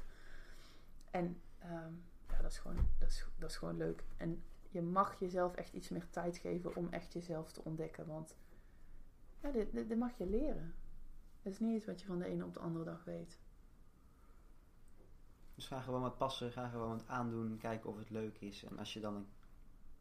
[1.11, 1.91] En ehm,
[2.29, 4.03] ja, dat is, gewoon, dat, is, dat is gewoon leuk.
[4.17, 8.05] En je mag jezelf echt iets meer tijd geven om echt jezelf te ontdekken.
[8.07, 8.37] Want
[9.41, 10.73] ja, dit, dit, dit mag je leren.
[11.41, 13.39] Het is niet iets wat je van de ene op de andere dag weet.
[15.55, 18.63] Dus ga gewoon wat passen, ga gewoon wat aandoen, kijken of het leuk is.
[18.63, 19.27] En als je dan een...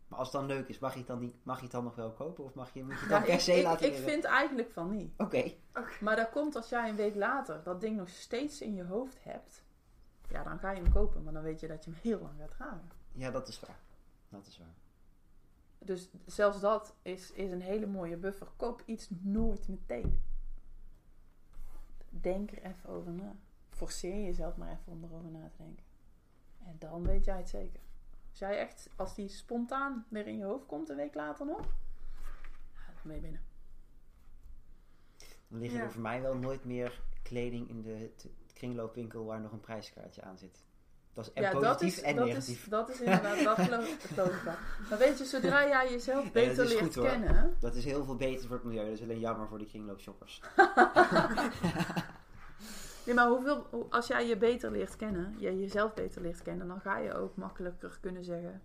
[0.08, 1.84] Maar als het dan leuk is, mag je het dan, niet, mag je het dan
[1.84, 2.44] nog wel kopen?
[2.44, 4.24] Of mag je, moet je het dan Ja, per ik, se ik, laten ik vind
[4.24, 5.12] eigenlijk van niet.
[5.16, 5.52] Oké,
[6.00, 9.24] Maar dat komt als jij een week later dat ding nog steeds in je hoofd
[9.24, 9.64] hebt.
[10.28, 12.34] Ja, dan ga je hem kopen, maar dan weet je dat je hem heel lang
[12.38, 12.90] gaat dragen.
[13.12, 13.80] ja, dat is waar.
[14.28, 14.74] Dat is waar.
[15.78, 18.48] Dus zelfs dat is, is een hele mooie buffer.
[18.56, 20.22] Koop iets nooit meteen.
[22.20, 23.36] Denk er even over na.
[23.70, 25.84] Forceer jezelf maar even om erover na te denken.
[26.64, 27.80] En dan weet jij het zeker.
[28.30, 31.74] Als jij echt, als die spontaan weer in je hoofd komt een week later nog,
[33.02, 33.40] ben je binnen.
[35.48, 35.84] Dan liggen Ja.
[35.84, 38.10] er voor mij wel nooit meer kleding in de
[38.52, 40.64] kringloopwinkel waar nog een prijskaartje aan zit.
[41.16, 42.62] Dat is en ja, dat positief is, en dat negatief.
[42.62, 44.42] Is, dat is inderdaad, dat geloof, dat ik.
[44.88, 47.04] Maar weet je, zodra jij jezelf dat beter is leert goed, hoor.
[47.06, 47.56] kennen.
[47.60, 48.84] Dat is heel veel beter voor het milieu.
[48.84, 50.40] Dat is alleen jammer voor die kringloopshoppers.
[53.06, 56.66] Nee, maar hoeveel, hoe- als jij je beter leert kennen, je jezelf beter leert kennen,
[56.68, 58.62] dan ga je ook makkelijker kunnen zeggen: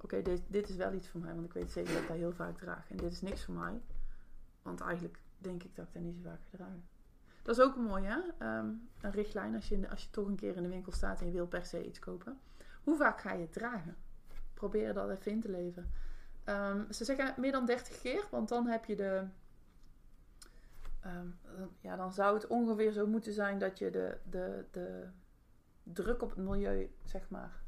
[0.00, 2.16] Oké, dit, dit is wel iets voor mij, want ik weet zeker dat ik dat
[2.16, 2.90] heel vaak draag.
[2.90, 3.80] En dit is niks voor mij,
[4.62, 6.84] want eigenlijk denk ik dat ik dat niet zo vaak dragen.
[7.46, 8.18] Dat is ook mooi, hè?
[8.38, 8.66] Ehm,
[9.00, 11.20] een richtlijn als je, in de- als je toch een keer in de winkel staat
[11.20, 12.40] en je wil per se iets kopen.
[12.82, 13.96] Hoe vaak ga je het dragen?
[14.54, 15.90] Probeer dat even in te leven.
[16.44, 19.26] Ehm, ze zeggen meer dan 30 keer, want dan heb je de.
[21.00, 21.26] ehm,
[21.80, 25.08] ja, dan zou het ongeveer zo moeten zijn dat je de, de, de
[25.82, 27.60] druk op het milieu, zeg maar.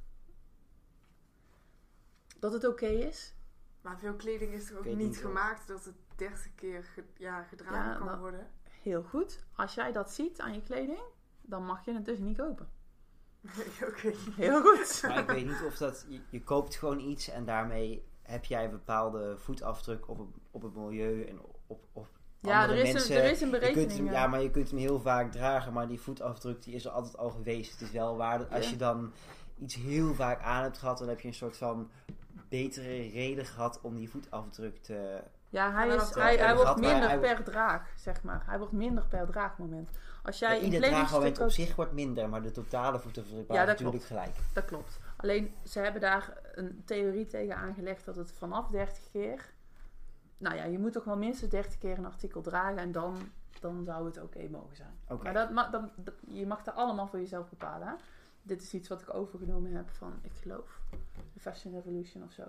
[2.38, 3.34] Dat het oké is.
[3.80, 7.90] Maar veel kleding is toch ook niet gemaakt dat het 30 keer ge- ja, gedragen
[7.92, 8.46] Ja, kan dat- worden.
[8.82, 9.44] Heel goed.
[9.56, 11.00] Als jij dat ziet aan je kleding,
[11.42, 12.68] dan mag je het dus niet kopen.
[13.88, 14.12] Oké.
[14.36, 15.00] Heel goed.
[15.08, 16.06] Maar ik weet niet of dat...
[16.08, 20.62] Je, je koopt gewoon iets en daarmee heb jij een bepaalde voetafdruk op het, op
[20.62, 22.08] het milieu en op, op
[22.40, 23.16] Ja, andere er is, mensen.
[23.16, 23.96] een, er is een Je kunt berekening.
[23.98, 24.12] hem, ja.
[24.12, 27.16] ja, maar je kunt hem heel vaak dragen, maar die voetafdruk die is er altijd
[27.16, 27.72] al geweest.
[27.72, 28.70] Het is wel waar dat als Ja.
[28.70, 29.12] je dan
[29.58, 31.90] iets heel vaak aan hebt gehad, dan heb je een soort van
[32.48, 35.22] betere reden gehad om die voetafdruk te...
[35.50, 38.42] Ja, hij, is, hij, hij wordt minder hij- per draag, zeg maar.
[38.46, 39.90] Hij wordt minder per draagmoment.
[40.22, 44.02] Als jij Ja, ieder draagmoment op zich wordt minder, maar de totale voetafdruk Ja, natuurlijk
[44.04, 44.36] gelijk.
[44.52, 44.98] Dat klopt.
[45.16, 49.50] Alleen, ze hebben daar een theorie tegen aangelegd dat het vanaf 30 keer...
[50.38, 53.16] Nou ja, je moet toch wel minstens 30 keer een artikel dragen en dan,
[53.60, 54.98] dan zou het oké mogen zijn.
[55.22, 57.88] Maar dat, ma- dan, dat- je mag dat allemaal voor jezelf bepalen.
[57.88, 57.94] Hè?
[58.42, 60.80] Dit is iets wat ik overgenomen heb van, ik geloof,
[61.32, 62.42] de Fashion Revolution of zo.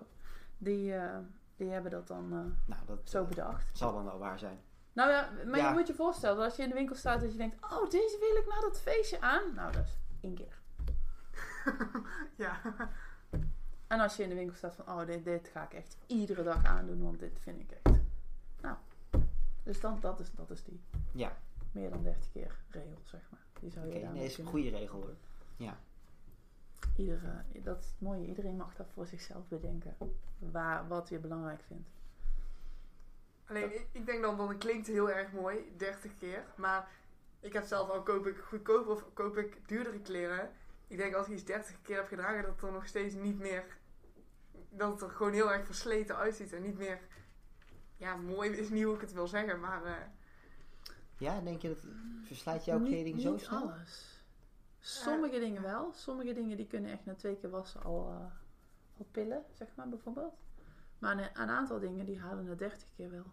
[0.57, 1.17] Die, eh,
[1.59, 3.77] die hebben dat dan eh, Nou, dat zo bedacht.
[3.77, 4.59] zal dan wel waar zijn.
[4.93, 5.67] Nou ja, maar Ja.
[5.69, 7.89] je moet je voorstellen dat als je in de winkel staat dat je denkt, oh,
[7.89, 9.53] deze wil ik naar dat feestje aan.
[9.55, 10.57] Nou, dat is één keer.
[12.35, 12.61] Ja.
[13.87, 16.43] En als je in de winkel staat van, oh, dit, dit ga ik echt iedere
[16.43, 17.99] dag aandoen, want dit vind ik echt.
[18.61, 18.75] Nou,
[19.63, 20.81] dus dan, dat, is, dat is die
[21.11, 21.37] Ja,
[21.71, 23.39] meer dan 30 keer regel, zeg maar.
[23.59, 24.01] Die zou je oké.
[24.01, 25.15] daarmee Nee, is een goede regel hoor.
[26.95, 28.27] Iedere, dat is het mooie.
[28.27, 29.97] Iedereen mag dat voor zichzelf bedenken.
[30.39, 31.89] Waar, wat je belangrijk vindt.
[33.45, 36.43] Alleen, ik, ik denk dan, dan het klinkt heel erg mooi, 30 keer.
[36.55, 36.87] Maar
[37.39, 40.49] ik heb zelf al, koop ik goedkoop of koop ik duurdere kleren.
[40.87, 43.39] Ik denk als ik iets 30 keer heb gedragen, dat het er nog steeds niet
[43.39, 43.63] meer...
[44.69, 46.53] Dat het er gewoon heel erg versleten uitziet.
[46.53, 46.99] En niet meer...
[47.97, 49.83] Ja, mooi is niet hoe ik het wil zeggen, maar...
[49.85, 49.93] eh,
[51.17, 51.83] Ja, denk je dat
[52.23, 53.61] verslijt jouw Niet- kleding zo niet snel?
[53.71, 54.18] alles.
[54.79, 55.91] Sommige dingen wel.
[55.93, 58.13] Sommige dingen die kunnen echt na twee keer wassen al,
[58.97, 60.33] wat pillen, zeg maar, bijvoorbeeld.
[60.99, 63.25] Maar een, een aantal dingen die halen het 30 keer wel.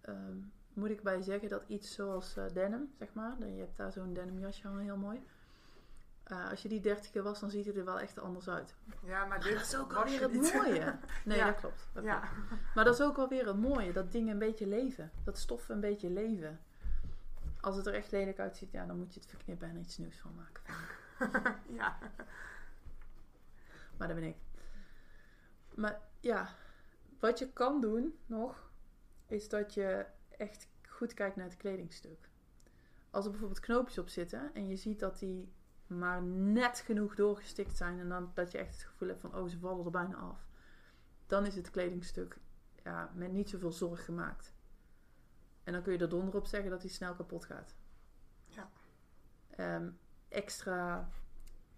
[0.00, 0.36] Ehm,
[0.72, 4.12] moet ik bij zeggen dat iets zoals eh, denim, zeg maar, je hebt daar zo'n
[4.12, 5.22] denim jasje hangen, heel mooi.
[6.24, 8.74] Eh, als je die 30 keer was, dan ziet het er wel echt anders uit.
[9.04, 10.54] Ja, maar Maar dit dat is ook alweer het niet.
[10.54, 10.94] mooie.
[11.24, 11.46] Nee, Ja.
[11.46, 11.88] dat klopt.
[11.92, 12.18] dat Ja.
[12.20, 12.60] klopt.
[12.74, 13.92] Maar dat is ook alweer het mooie.
[13.92, 15.10] Dat dingen een beetje leven.
[15.24, 16.60] Dat stoffen een beetje leven.
[17.64, 20.18] Als het er echt lelijk uitziet, ja, dan moet je het verknippen en iets nieuws
[20.18, 20.62] van maken.
[21.80, 21.98] ja.
[23.96, 24.36] Maar dat ben ik.
[25.74, 26.48] Maar ja,
[27.18, 28.70] wat je kan doen nog,
[29.26, 30.06] is dat je
[30.38, 32.28] echt goed kijkt naar het kledingstuk.
[33.10, 35.52] Als er bijvoorbeeld knoopjes op zitten en je ziet dat die
[35.86, 39.48] maar net genoeg doorgestikt zijn en dan dat je echt het gevoel hebt van oh
[39.48, 40.46] ze vallen er bijna af,
[41.26, 42.38] dan is het kledingstuk
[42.82, 44.53] ja, met niet zoveel zorg gemaakt.
[45.64, 47.74] En dan kun je er donder op zeggen dat hij snel kapot gaat.
[48.46, 48.68] Ja.
[49.50, 49.88] Ehm,
[50.28, 51.08] extra,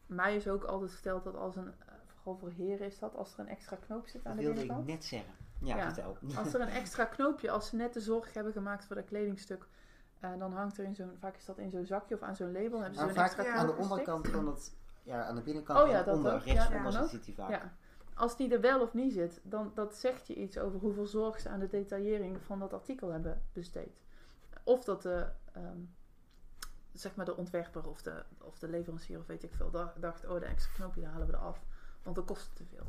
[0.07, 1.75] mij is ook altijd verteld dat als een,
[2.07, 4.61] vooral voor heren is dat, als er een extra knoop zit aan Dat de wilde
[4.61, 4.87] ik binnenkant.
[4.95, 5.33] net zeggen.
[5.61, 5.93] Ja, Ja.
[5.93, 6.19] vertel.
[6.37, 9.67] Als er een extra knoopje, als ze net de zorg hebben gemaakt voor dat kledingstuk,
[10.21, 12.53] eh, dan hangt er in zo'n, vaak is dat in zo'n zakje of aan zo'n
[12.53, 14.75] label, hebben ze Maar vaak extra ja, aan de onderkant van het...
[15.03, 16.43] Ja, aan de binnenkant Oh ja, dat onder, ook.
[16.43, 17.51] rechtsonder Ja, zit hij vaak.
[18.17, 21.41] Als die er wel of niet zit, dan dat zegt je iets over hoeveel zorg
[21.41, 24.01] ze aan de detaillering van dat artikel hebben besteed.
[24.65, 25.79] Of dat de, ehm,
[26.93, 30.27] zeg maar de ontwerper of de, of de leverancier of weet ik veel, da- dacht,
[30.27, 31.65] oh de extra knoopje daar halen we eraf,
[32.03, 32.87] want dat kost te veel.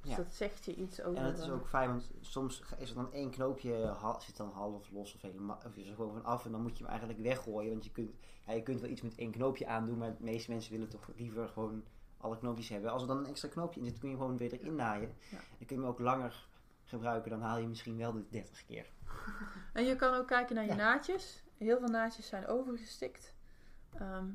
[0.00, 0.16] Dus Ja.
[0.16, 1.20] dat zegt je iets over...
[1.20, 4.90] En het is ook fijn, want soms is er dan één knoopje, zit dan half
[4.90, 7.20] los of helemaal, of is er gewoon van af en dan moet je hem eigenlijk
[7.22, 7.70] weggooien.
[7.70, 8.10] Want je kunt,
[8.46, 11.08] ja, je kunt wel iets met één knoopje aandoen, maar de meeste mensen willen toch
[11.16, 11.84] liever gewoon
[12.24, 12.90] alle knoopjes hebben.
[12.90, 15.14] Als er dan een extra knoopje in zit, kun je gewoon weer erin naaien.
[15.30, 15.36] Ja.
[15.36, 16.46] Dan kun je hem ook langer
[16.84, 18.86] gebruiken, dan haal je misschien wel de 30 keer.
[19.72, 20.76] En je kan ook kijken naar je Ja.
[20.76, 21.42] naadjes.
[21.58, 23.34] Heel veel naadjes zijn overgestikt.
[23.98, 24.26] Ehm,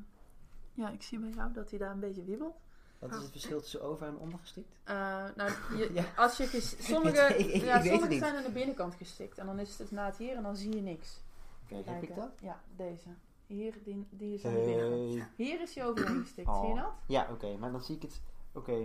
[0.74, 2.56] ja, ik zie bij jou dat hij daar een beetje wiebelt.
[2.98, 4.76] Wat is het verschil tussen over en onder gestikt?
[4.84, 4.94] Eh,
[5.36, 6.04] nou, je, Ja.
[6.16, 6.46] als je
[6.92, 9.38] sommige, Ik- ik- ik ja, sommige zijn aan de binnenkant gestikt.
[9.38, 11.20] En dan is het naad hier en dan zie je niks.
[11.66, 12.30] Kijk, heb ik dat?
[12.40, 13.08] Ja, deze.
[13.50, 15.30] Hier, die, die is aan de binnenkant.
[15.36, 16.48] Hier is hij overheen gestikt.
[16.48, 16.60] Oh.
[16.60, 16.92] Zie je dat?
[17.06, 18.22] Ja, oké, maar dan zie ik het.
[18.52, 18.78] Oké,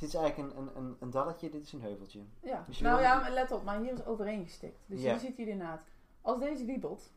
[0.00, 2.20] dit is eigenlijk een, een, een, een dalletje, dit is een heuveltje.
[2.42, 2.64] Ja.
[2.66, 3.64] Dus je nou ja, maar let op.
[3.64, 4.84] Maar hier is overheen gestikt.
[4.86, 5.10] Dus Ja.
[5.10, 5.80] hier ziet hij de naad.
[6.20, 7.12] Als deze wiebelt,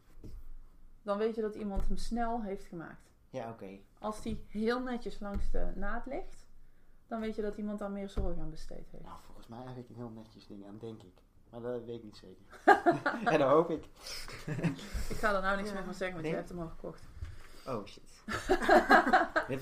[1.01, 3.11] dan weet je dat iemand hem snel heeft gemaakt.
[3.29, 3.79] Ja, oké.
[3.99, 6.47] Als die heel netjes langs de naad ligt,
[7.07, 9.03] dan weet je dat iemand daar meer zorg aan besteed heeft.
[9.03, 11.21] Nou, volgens mij heb ik een heel netjes ding aan, denk ik.
[11.49, 12.45] Maar dat weet ik niet zeker.
[13.33, 13.83] en dat hoop ik.
[15.13, 15.73] Ik ga er nou niks Ja.
[15.75, 16.29] meer van zeggen, want Nee.
[16.31, 17.03] je hebt hem al gekocht.
[17.67, 18.23] Oh shit.
[19.47, 19.59] Nee,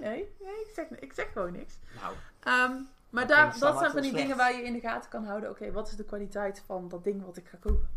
[0.00, 1.78] nee, nee ik, zeg, ik zeg gewoon niks.
[2.00, 5.24] Nou, Ehm, maar daar, dat zijn van die dingen waar je in de gaten kan
[5.24, 5.50] houden.
[5.50, 7.88] Oké, wat is de kwaliteit van dat ding wat ik ga kopen?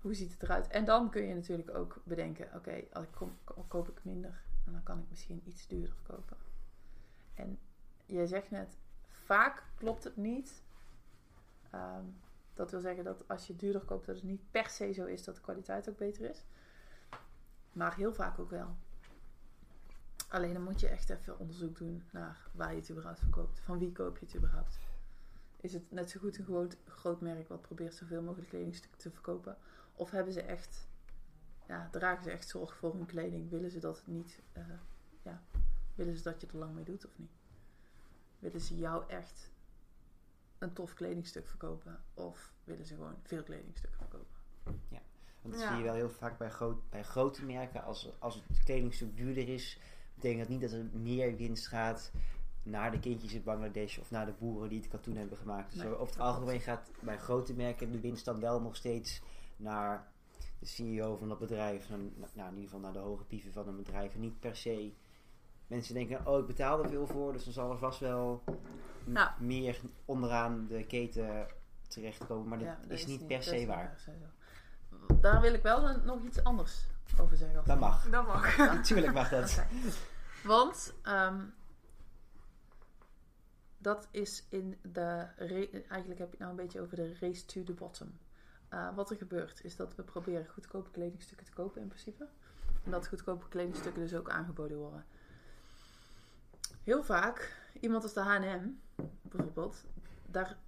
[0.00, 0.66] Hoe ziet het eruit?
[0.68, 4.40] En dan kun je natuurlijk ook bedenken, oké, als ik kom, ko- koop ik minder.
[4.66, 6.36] En dan kan ik misschien iets duurder kopen.
[7.34, 7.58] En
[8.06, 8.76] jij zegt net,
[9.08, 10.62] vaak klopt het niet.
[11.70, 12.04] Ehm,
[12.54, 15.24] dat wil zeggen dat als je duurder koopt, dat het niet per se zo is
[15.24, 16.44] dat de kwaliteit ook beter is.
[17.72, 18.76] Maar heel vaak ook wel.
[20.28, 23.60] Alleen dan moet je echt even onderzoek doen naar waar je het überhaupt van koopt.
[23.60, 24.78] Van wie koop je het überhaupt?
[25.60, 29.10] Is het net zo goed een groot, groot merk wat probeert zoveel mogelijk kledingstukken te
[29.10, 29.56] verkopen?
[29.94, 30.88] Of hebben ze echt,
[31.66, 33.50] ja, dragen ze echt zorg voor hun kleding?
[33.50, 34.64] Willen ze dat niet, eh,
[35.22, 35.42] ja,
[35.94, 37.32] willen ze dat je er lang mee doet of niet?
[38.38, 39.50] Willen ze jou echt
[40.58, 42.00] een tof kledingstuk verkopen?
[42.14, 44.36] Of willen ze gewoon veel kledingstukken verkopen?
[45.42, 45.68] want dat Ja.
[45.68, 47.84] zie je wel heel vaak bij, groot, bij grote merken.
[47.84, 49.80] Als, als het kledingstuk duurder is,
[50.14, 52.12] betekent dat niet dat er meer winst gaat
[52.62, 55.72] naar de kindjes in Bangladesh of naar de boeren die het katoen hebben gemaakt.
[55.72, 59.22] Dus Nee, over het algemeen gaat bij grote merken de winst dan wel nog steeds
[59.56, 60.08] naar
[60.58, 61.88] de CEO van dat bedrijf.
[61.88, 64.14] naar- Nou, in ieder geval naar de hoge pieven van een bedrijf.
[64.14, 64.92] En niet per se
[65.66, 68.42] mensen denken, oh ik betaal er veel voor, dus dan zal er vast wel
[69.12, 69.30] Nou.
[69.38, 71.46] meer onderaan de keten
[71.88, 72.48] terechtkomen.
[72.48, 73.88] Maar dat Ja, is niet per dat se is niet waar.
[73.90, 75.14] per se zo.
[75.20, 76.86] Daar wil ik wel dan nog iets anders
[77.20, 77.62] over zeggen.
[77.64, 78.08] Dat mag.
[78.10, 78.56] Dat mag.
[78.74, 79.62] Natuurlijk mag dat.
[80.44, 81.40] Want ehm,
[83.78, 85.26] dat is in de.
[85.88, 88.18] Eigenlijk heb je het nou een beetje over de race to the bottom.
[88.68, 92.28] Eh, wat er gebeurt is dat we proberen goedkope kledingstukken te kopen in principe.
[92.84, 95.04] En dat goedkope kledingstukken dus ook aangeboden worden.
[96.84, 98.68] Heel vaak, iemand als de H&M
[99.22, 99.84] bijvoorbeeld,
[100.26, 100.58] daar,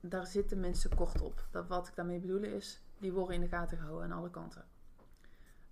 [0.00, 1.46] daar zitten mensen kort op.
[1.50, 4.64] Dat, wat ik daarmee bedoel is, die worden in de gaten gehouden aan alle kanten.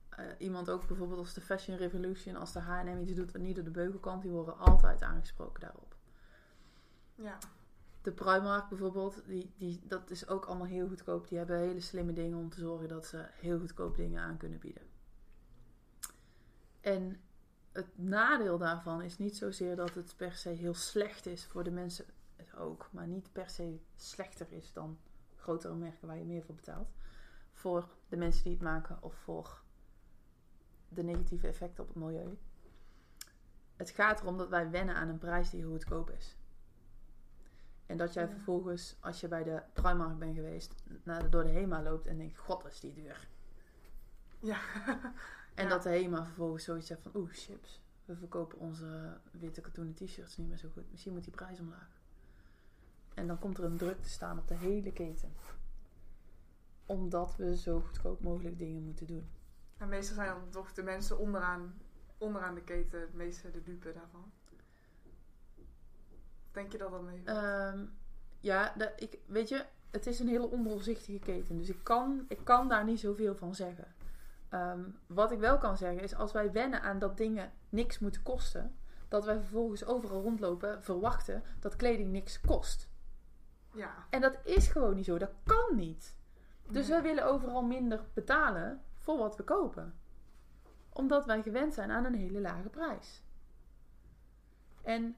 [0.09, 3.55] Eh, iemand ook bijvoorbeeld als de Fashion Revolution, als de H&M iets doet wat niet
[3.55, 5.97] door de beugel kan, die worden altijd aangesproken daarop.
[7.15, 7.39] Ja.
[8.03, 11.29] De Primark bijvoorbeeld, die, die, dat is ook allemaal heel goedkoop.
[11.29, 14.59] Die hebben hele slimme dingen om te zorgen dat ze heel goedkoop dingen aan kunnen
[14.59, 14.83] bieden.
[16.81, 17.21] En
[17.75, 21.71] het nadeel daarvan is niet zozeer dat het per se heel slecht is voor de
[21.71, 22.05] mensen
[22.57, 24.99] ook, maar niet per se slechter is dan
[25.37, 26.89] grotere merken waar je meer voor betaalt.
[27.53, 29.63] Voor de mensen die het maken of voor
[30.89, 32.39] de negatieve effecten op het milieu.
[33.77, 36.37] Het gaat erom dat wij wennen aan een prijs die goedkoop is.
[37.87, 41.51] En dat jij vervolgens, als je bij de Primark bent geweest, naar de, door de
[41.51, 43.29] HEMA loopt en denkt, god, is die duur.
[44.39, 44.59] Ja.
[45.55, 45.71] En Ja.
[45.71, 47.83] dat de HEMA vervolgens zoiets zegt van, oeh, chips.
[48.05, 50.91] We verkopen onze witte katoenen t-shirts niet meer zo goed.
[50.91, 51.89] Misschien moet die prijs omlaag.
[53.15, 55.33] En dan komt er een druk te staan op de hele keten.
[56.87, 59.29] Omdat we zo goedkoop mogelijk dingen moeten doen.
[59.77, 61.75] En meestal zijn dan toch de mensen onderaan,
[62.19, 64.33] onderaan de keten het meeste de dupe daarvan.
[66.53, 67.23] Denk je dat dat mee?
[67.25, 67.85] Ehm,
[68.41, 71.57] ja, de, ik, weet je, het is een hele ondoorzichtige keten.
[71.59, 73.94] Dus ik kan, ik kan daar niet zoveel van zeggen.
[74.55, 78.23] Ehm, wat ik wel kan zeggen is, als wij wennen aan dat dingen niks moeten
[78.23, 78.77] kosten,
[79.09, 82.91] dat wij vervolgens overal rondlopen verwachten dat kleding niks kost.
[83.73, 84.07] ja.
[84.11, 85.19] En dat is gewoon niet zo.
[85.19, 86.17] Dat kan niet.
[86.67, 87.01] Dus Nee.
[87.01, 89.95] wij willen overal minder betalen voor wat we kopen.
[90.93, 93.23] Omdat wij gewend zijn aan een hele lage prijs.
[94.83, 95.17] En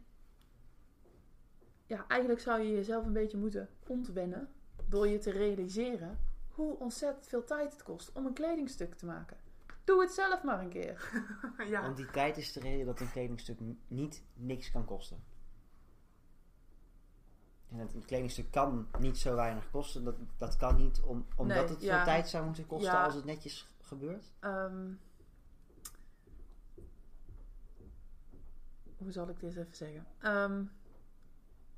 [1.86, 4.48] ja, eigenlijk zou je jezelf een beetje moeten ontwennen
[4.88, 6.18] door je te realiseren
[6.56, 9.36] hoe ontzettend veel tijd het kost om een kledingstuk te maken.
[9.84, 11.10] Doe het zelf maar een keer.
[11.70, 11.80] ja.
[11.82, 15.24] Want die tijd is de reden dat een kledingstuk niet niks kan kosten.
[17.68, 20.04] En het, een kledingstuk kan niet zo weinig kosten.
[20.04, 21.96] Dat, dat kan niet om, omdat Nee, het ja.
[21.96, 23.04] veel tijd zou moeten kosten Ja.
[23.04, 24.32] als het netjes gebeurt.
[24.40, 24.92] Ehm,
[28.96, 30.06] hoe zal ik dit even zeggen?
[30.18, 30.64] Ehm,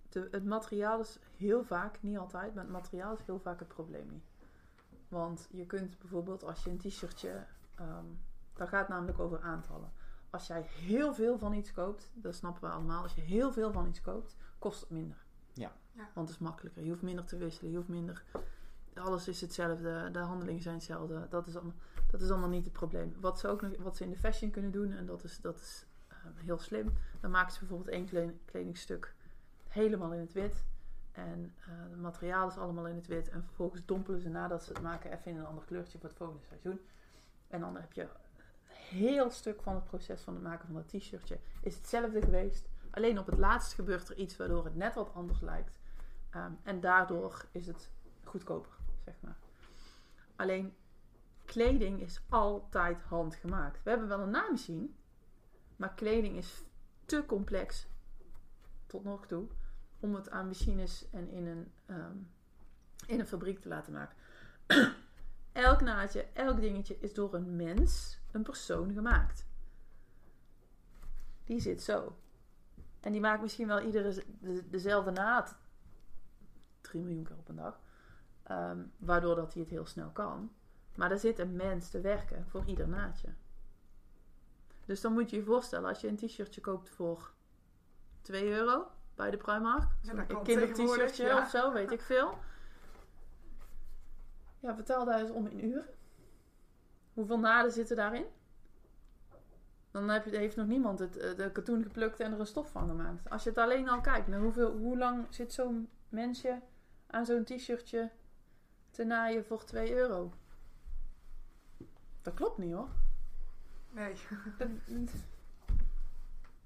[0.08, 3.68] de, het materiaal is heel vaak, niet altijd, maar het materiaal is heel vaak het
[3.68, 4.27] probleem niet.
[5.08, 8.06] Want je kunt bijvoorbeeld als je een t-shirtje, ehm
[8.58, 9.92] dat gaat namelijk over aantallen.
[10.30, 13.72] Als jij heel veel van iets koopt, dat snappen we allemaal, als je heel veel
[13.72, 15.16] van iets koopt, kost het minder.
[15.52, 15.72] Ja.
[15.92, 16.08] Ja.
[16.14, 16.82] Want het is makkelijker.
[16.82, 18.24] Je hoeft minder te wisselen, je hoeft minder.
[18.94, 21.26] Alles is hetzelfde, de handelingen zijn hetzelfde.
[21.28, 21.74] Dat is allemaal,
[22.10, 23.14] dat is allemaal niet het probleem.
[23.20, 25.60] Wat ze ook nog, wat ze in de fashion kunnen doen, en dat is, dat
[25.60, 26.92] is eh, heel slim.
[27.20, 29.14] Dan maken ze bijvoorbeeld één kle- kledingstuk
[29.68, 30.64] helemaal in het wit.
[31.18, 33.28] En eh het materiaal is allemaal in het wit.
[33.28, 36.18] En vervolgens dompelen ze nadat ze het maken even in een ander kleurtje voor het
[36.18, 36.80] volgende seizoen.
[37.48, 38.08] En dan heb je een
[38.68, 42.68] heel stuk van het proces van het maken van dat t-shirtje is hetzelfde geweest.
[42.90, 45.78] Alleen op het laatst gebeurt er iets waardoor het net wat anders lijkt.
[46.30, 47.90] Ehm, en daardoor is het
[48.24, 48.72] goedkoper,
[49.04, 49.36] zeg maar.
[50.36, 50.76] Alleen
[51.44, 53.82] kleding is altijd handgemaakt.
[53.82, 54.88] We hebben wel een naaimachine,
[55.76, 56.64] maar kleding is
[57.04, 57.86] te complex
[58.86, 59.48] tot nog toe
[60.00, 62.16] om het aan machines en in een, ehm,
[63.06, 64.16] in een fabriek te laten maken.
[65.52, 69.46] elk naadje, elk dingetje is door een mens, een persoon gemaakt.
[71.44, 72.16] Die zit zo.
[73.00, 74.24] En die maakt misschien wel iedere
[74.70, 75.56] dezelfde naad
[76.80, 77.80] 3 miljoen keer op een dag.
[78.42, 80.52] Ehm, waardoor dat hij het heel snel kan.
[80.96, 83.28] Maar er zit een mens te werken voor ieder naadje.
[84.84, 87.32] Dus dan moet je je voorstellen, als je een t-shirtje koopt voor
[88.22, 89.88] 2 euro bij de Primark.
[90.06, 91.42] Een kindert-shirtje ja.
[91.42, 92.38] of zo, weet ik veel.
[94.60, 95.86] Ja, vertel daar eens om in uren.
[97.14, 98.24] Hoeveel naden zitten daarin?
[99.90, 102.70] Dan heb je, heeft nog niemand het, eh, de katoen geplukt en er een stof
[102.70, 103.30] van gemaakt.
[103.30, 106.60] Als je het alleen al kijkt, naar hoeveel, hoe lang zit zo'n mensje
[107.06, 108.10] aan zo'n t-shirtje
[108.90, 110.32] te naaien voor 2 euro?
[112.22, 112.88] Dat klopt niet hoor.
[113.90, 114.14] Nee.
[114.58, 114.68] Dat-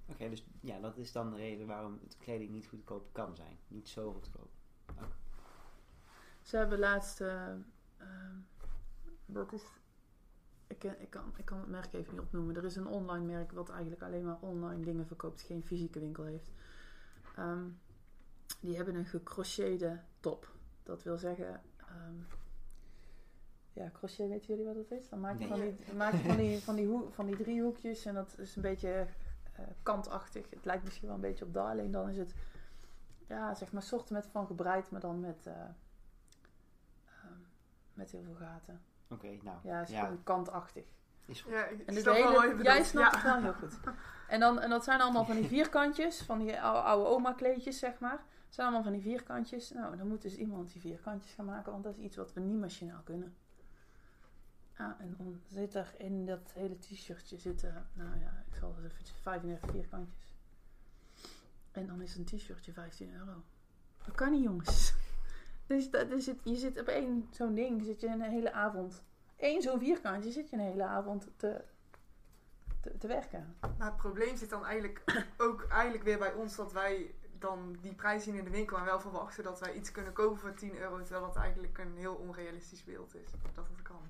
[0.06, 3.58] Oké, dus ja, dat is dan de reden waarom het kleding niet goedkoop kan zijn.
[3.68, 4.50] Niet zo goedkoop.
[6.42, 7.20] Ze hebben laatst.
[7.20, 7.58] ehm,
[9.26, 9.62] dat is.
[10.66, 12.56] Ik, ken- ik, kan, ik kan het merk even niet opnoemen.
[12.56, 16.24] Er is een online merk wat eigenlijk alleen maar online dingen verkoopt, geen fysieke winkel
[16.24, 16.50] heeft.
[17.36, 17.64] Ehm,
[18.60, 20.50] die hebben een gecrocheerde top.
[20.82, 21.60] Dat wil zeggen.
[21.76, 22.14] ehm,
[23.72, 25.08] ja, crochet, weten jullie wat dat is?
[25.08, 25.48] Dan maak je Nee.
[25.48, 28.56] van die, maak je van die, van die, hoe, van die driehoekjes en dat is
[28.56, 29.06] een beetje
[29.82, 30.50] kantachtig.
[30.50, 32.34] Het lijkt misschien wel een beetje op dat, alleen dan is het
[33.28, 35.52] ja, zeg maar soorten met van gebreid, maar dan met, eh,
[37.06, 37.40] ehm,
[37.94, 38.80] met heel veel gaten.
[39.08, 39.58] Oké, nou.
[39.62, 40.84] Ja, het is ja, gewoon kantachtig.
[41.26, 41.52] is goed.
[41.52, 43.18] Ja, ik En dus hele, jij snapt ja.
[43.18, 43.78] het wel heel goed.
[44.28, 47.78] En, dan, en dat zijn allemaal van die vierkantjes, van die oude, oude oma kleedjes,
[47.78, 48.24] zeg maar.
[48.44, 49.70] Het zijn allemaal van die vierkantjes.
[49.70, 52.40] Nou, dan moet dus iemand die vierkantjes gaan maken, want dat is iets wat we
[52.40, 53.36] niet machinaal kunnen.
[54.78, 58.84] Ja, en dan zit er in dat hele t-shirtje zitten, nou ja, ik zal het
[58.84, 60.34] even 35 vierkantjes.
[61.72, 63.42] En dan is een t-shirtje 15 euro.
[64.04, 64.92] Dat kan niet, jongens.
[65.66, 65.90] Dus
[66.24, 69.02] zit, je zit op één zo'n ding, zit je een hele avond.
[69.36, 71.64] Eén zo'n vierkantje zit je een hele avond te,
[72.80, 73.56] te, te werken.
[73.60, 75.02] Maar het probleem zit dan eigenlijk
[75.36, 78.84] ook eigenlijk weer bij ons dat wij dan die prijs zien in de winkel en
[78.84, 82.14] wel verwachten dat wij iets kunnen kopen voor 10 euro, terwijl dat eigenlijk een heel
[82.14, 83.30] onrealistisch beeld is.
[83.54, 84.00] Dat het kan.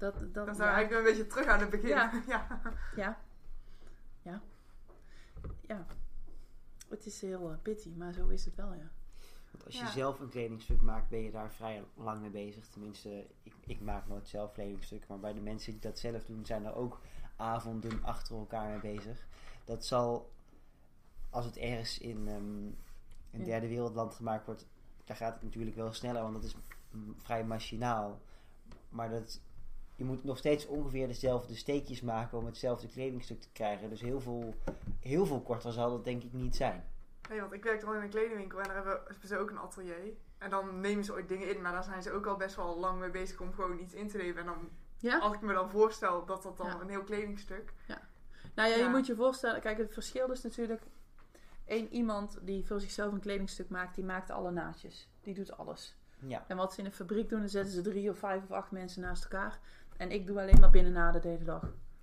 [0.00, 0.54] Dat, dat, Dan ja.
[0.54, 1.88] zijn we eigenlijk een beetje terug aan het begin.
[1.88, 2.22] Ja.
[2.28, 2.60] ja.
[2.96, 3.18] Ja.
[4.22, 4.40] Ja.
[5.66, 5.86] Ja.
[6.88, 8.90] Het is heel uh, pitty, maar zo is het wel, ja.
[9.50, 9.90] Want als je Ja.
[9.90, 12.66] zelf een kledingstuk maakt, ben je daar vrij lang mee bezig.
[12.68, 15.08] Tenminste, ik, ik maak nooit zelf kledingstukken.
[15.08, 17.00] Maar bij de mensen die dat zelf doen, zijn er ook
[17.36, 19.26] avonden achter elkaar mee bezig.
[19.64, 20.30] Dat zal,
[21.30, 22.36] als het ergens in ehm,
[23.30, 23.44] een Ja.
[23.44, 24.66] derde wereldland gemaakt wordt,
[25.04, 26.56] daar gaat het natuurlijk wel sneller, want dat is
[27.16, 28.20] vrij machinaal.
[28.88, 29.40] Maar dat,
[30.00, 33.88] je moet nog steeds ongeveer dezelfde steekjes maken om hetzelfde kledingstuk te krijgen.
[33.90, 34.54] Dus heel veel,
[35.00, 36.84] heel veel korter zal dat denk ik niet zijn.
[37.28, 39.58] Nee, want ik werk dan in een kledingwinkel en daar hebben hebben ze ook een
[39.58, 40.12] atelier.
[40.38, 42.78] En dan nemen ze ooit dingen in, maar daar zijn ze ook al best wel
[42.78, 44.40] lang mee bezig om gewoon iets in te leveren.
[44.40, 45.18] En dan, Ja?
[45.18, 46.80] als ik me dan voorstel dat dat dan Ja.
[46.80, 47.72] een heel kledingstuk...
[48.54, 48.88] Nou ja, je Ja.
[48.90, 50.82] moet je voorstellen, kijk, het verschil is natuurlijk...
[51.64, 55.08] één iemand die voor zichzelf een kledingstuk maakt, die maakt alle naadjes.
[55.20, 55.94] Die doet alles.
[56.26, 56.44] Ja.
[56.48, 58.70] En wat ze in een fabriek doen, dan zetten ze drie of vijf of acht
[58.70, 59.58] mensen naast elkaar.
[60.00, 61.60] En ik doe alleen maar binnennaden de hele dag.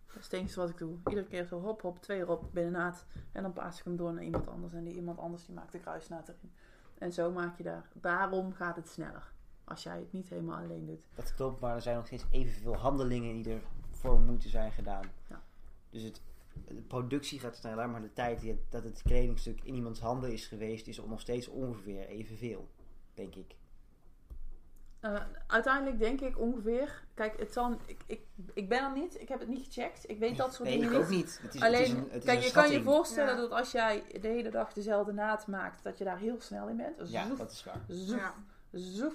[0.08, 0.98] Dat is het enige wat ik doe.
[1.08, 3.06] Iedere keer zo hop, hop, twee erop, binnennaad.
[3.32, 4.74] En dan paas ik hem door naar iemand anders.
[4.74, 6.52] En die iemand anders die maakt de kruisnaad erin.
[6.98, 7.90] En zo maak je daar.
[7.94, 9.32] Daarom gaat het sneller.
[9.64, 11.06] Als jij het niet helemaal alleen doet.
[11.16, 15.06] Dat klopt, maar er zijn nog steeds evenveel handelingen die ervoor moeten zijn gedaan.
[15.30, 15.42] Ja.
[15.90, 16.22] Dus het,
[16.68, 20.32] de productie gaat sneller, maar de tijd die het- dat het kledingstuk in iemands handen
[20.34, 22.70] is geweest, is nog steeds ongeveer evenveel,
[23.14, 23.56] denk ik.
[25.14, 27.04] Eh, uiteindelijk denk ik ongeveer.
[27.14, 28.22] Kijk, het zal, ik, ik,
[28.54, 29.22] ik ben er niet.
[29.22, 30.10] Ik heb het niet gecheckt.
[30.10, 31.06] Ik weet dat soort nee, dingen ik niet.
[31.06, 31.40] ook niet.
[31.42, 33.42] Het is, Alleen, het is een, het is kijk, een je kan je voorstellen Ja.
[33.42, 36.78] dat als jij de hele dag dezelfde naad maakt, dat je daar heel snel in
[36.78, 37.10] bent.
[37.10, 37.82] Ja, Zoef, dat is waar.
[37.88, 38.34] zoef, Ja.
[38.72, 39.14] zoef.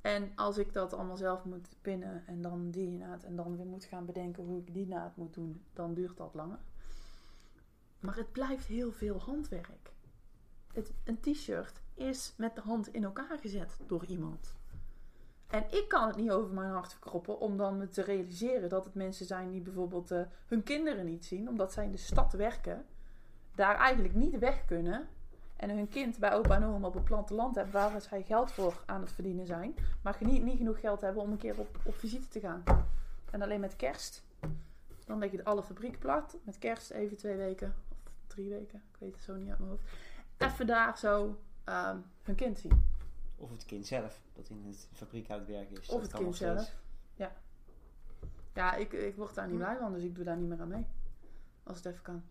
[0.00, 3.66] En als ik dat allemaal zelf moet pinnen en dan die naad en dan weer
[3.66, 6.58] moet gaan bedenken hoe ik die naad moet doen, dan duurt dat langer.
[8.00, 9.92] Maar het blijft heel veel handwerk.
[10.72, 14.56] Het, een t-shirt is met de hand in elkaar gezet door iemand.
[15.48, 18.84] En ik kan het niet over mijn hart verkroppen om dan me te realiseren dat
[18.84, 22.32] het mensen zijn die bijvoorbeeld eh, hun kinderen niet zien, omdat zij in de stad
[22.32, 22.84] werken,
[23.54, 25.08] daar eigenlijk niet weg kunnen
[25.56, 28.82] en hun kind bij opa en oma op het platteland hebben waar zij geld voor
[28.86, 31.94] aan het verdienen zijn, maar niet, niet genoeg geld hebben om een keer op, op
[31.94, 32.62] visite te gaan.
[33.30, 34.24] En alleen met kerst,
[35.06, 37.74] dan leg je alle fabriek plat, met kerst even twee weken
[38.20, 39.84] of drie weken, ik weet het zo niet uit mijn hoofd,
[40.38, 42.96] even daar zo ehm, hun kind zien.
[43.40, 45.78] Of het kind zelf, dat in het fabriek aan het werk is.
[45.78, 46.60] Of Dat het kan kind zelf.
[46.60, 46.76] steeds.
[48.54, 50.68] Ja, ik, ik word daar niet blij van, dus ik doe daar niet meer aan
[50.68, 50.86] mee.
[51.62, 52.22] Als het even kan.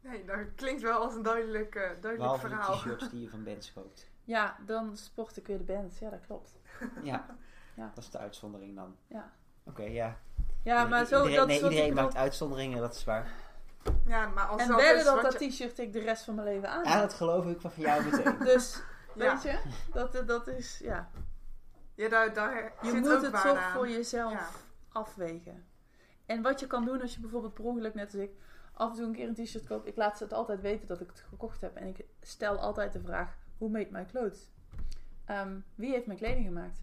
[0.00, 2.76] Nee, dat klinkt wel als een duidelijk, eh, duidelijk Behalve de verhaal.
[2.76, 4.10] t-shirts die je van bands koopt.
[4.24, 5.98] Ja, dan sport ik weer de band.
[5.98, 6.58] Ja, dat klopt.
[7.02, 7.26] Ja,
[7.76, 7.90] Ja.
[7.94, 8.96] dat is de uitzondering dan.
[9.06, 9.32] Ja,
[9.64, 10.18] Oké, ja.
[10.62, 11.16] ja Nee, maar zo...
[11.16, 12.02] iedereen, dat nee, iedereen bedoel.
[12.02, 13.32] maakt uitzonderingen, dat is waar.
[14.06, 16.46] Ja, maar als En dat wedden dat dat je- t-shirt ik de rest van mijn
[16.46, 18.38] leven aan Ja, dat geloof ik van jou meteen.
[18.54, 18.82] Dus, Ja.
[19.18, 19.60] Weet je,
[19.92, 21.10] dat, dat is, ja.
[21.94, 23.72] Ja, daar, daar Je zit moet ook het waarde toch aan.
[23.72, 25.66] voor jezelf afwegen.
[26.26, 28.30] En wat je kan doen als je bijvoorbeeld per ongeluk, net als ik,
[28.72, 29.86] af en toe een keer een t-shirt koopt.
[29.86, 31.76] Ik laat ze het altijd weten dat ik het gekocht heb.
[31.76, 34.50] En ik stel altijd de vraag, who made my clothes?
[35.24, 36.80] Ehm, wie heeft mijn kleding gemaakt?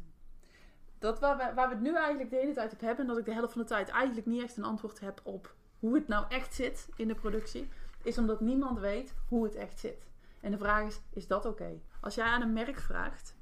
[1.00, 3.18] Dat waar we, waar we het nu eigenlijk de hele tijd op hebben, en dat
[3.18, 6.08] ik de helft van de tijd eigenlijk niet echt een antwoord heb op hoe het
[6.08, 7.70] nou echt zit in de productie,
[8.04, 10.06] is omdat niemand weet hoe het echt zit.
[10.46, 11.80] En de vraag is, is dat oké?
[12.02, 13.36] Als jij aan een merk vraagt,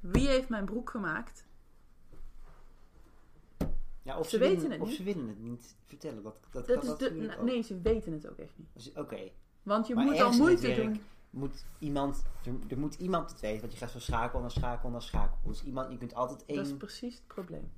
[0.00, 1.46] wie heeft mijn broek gemaakt?
[4.02, 4.96] Ja, of Ze weten het Of niet.
[4.96, 6.22] ze willen het niet vertellen.
[6.22, 8.92] Dat, dat, Dat kan is de, nee, ze weten het ook echt niet.
[8.96, 9.30] Oké.
[9.62, 11.00] Want je Maar moet al moeite doen.
[11.30, 14.90] Moet iemand, er, er moet iemand het weten, want je gaat van schakel naar schakel
[14.90, 15.38] naar schakel.
[15.44, 17.72] Dus iemand, je kunt altijd één, Dat is precies het probleem.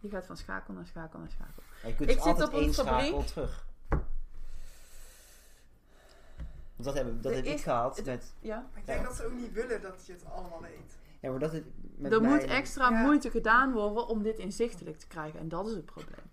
[0.00, 1.62] Je gaat van schakel naar schakel naar schakel.
[1.82, 3.00] ja, je kunt Ik dus zit altijd op een één fabriek.
[3.06, 3.66] schakel terug.
[6.82, 8.56] Want dat, hebben, dat heb ik gehad het- met, Ja?
[8.70, 10.96] Maar ik denk dat ze ook niet willen dat je het allemaal weet.
[11.20, 11.64] ja maar dat het
[11.96, 13.02] met Er mij- moet extra Ja.
[13.02, 15.40] moeite gedaan worden om dit inzichtelijk te krijgen.
[15.40, 16.30] En dat is het probleem.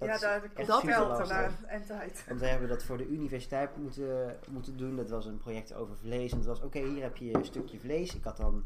[0.00, 2.24] Dat ja, daar heb ik echt geld aan en tijd.
[2.28, 4.96] Want we hebben dat voor de universiteit moeten, moeten doen.
[4.96, 6.32] Dat was een project over vlees.
[6.32, 8.14] En dat was, oké, hier heb je een stukje vlees.
[8.14, 8.64] Ik had dan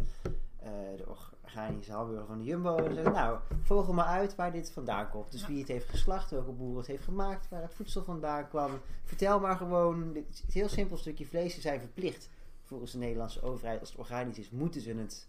[0.59, 1.05] eh, de
[1.43, 2.77] organische hamburger van de Jumbo.
[2.77, 5.33] En zei nou, vogel maar uit waar dit vandaan komt.
[5.33, 8.71] Dus wie het heeft geslacht, welke boer het heeft gemaakt, waar het voedsel vandaan kwam.
[9.05, 11.55] Vertel maar gewoon, dit een heel simpel stukje vlees.
[11.55, 12.31] Ze zijn verplicht,
[12.63, 15.27] volgens de Nederlandse overheid, als het organisch is, moeten ze het,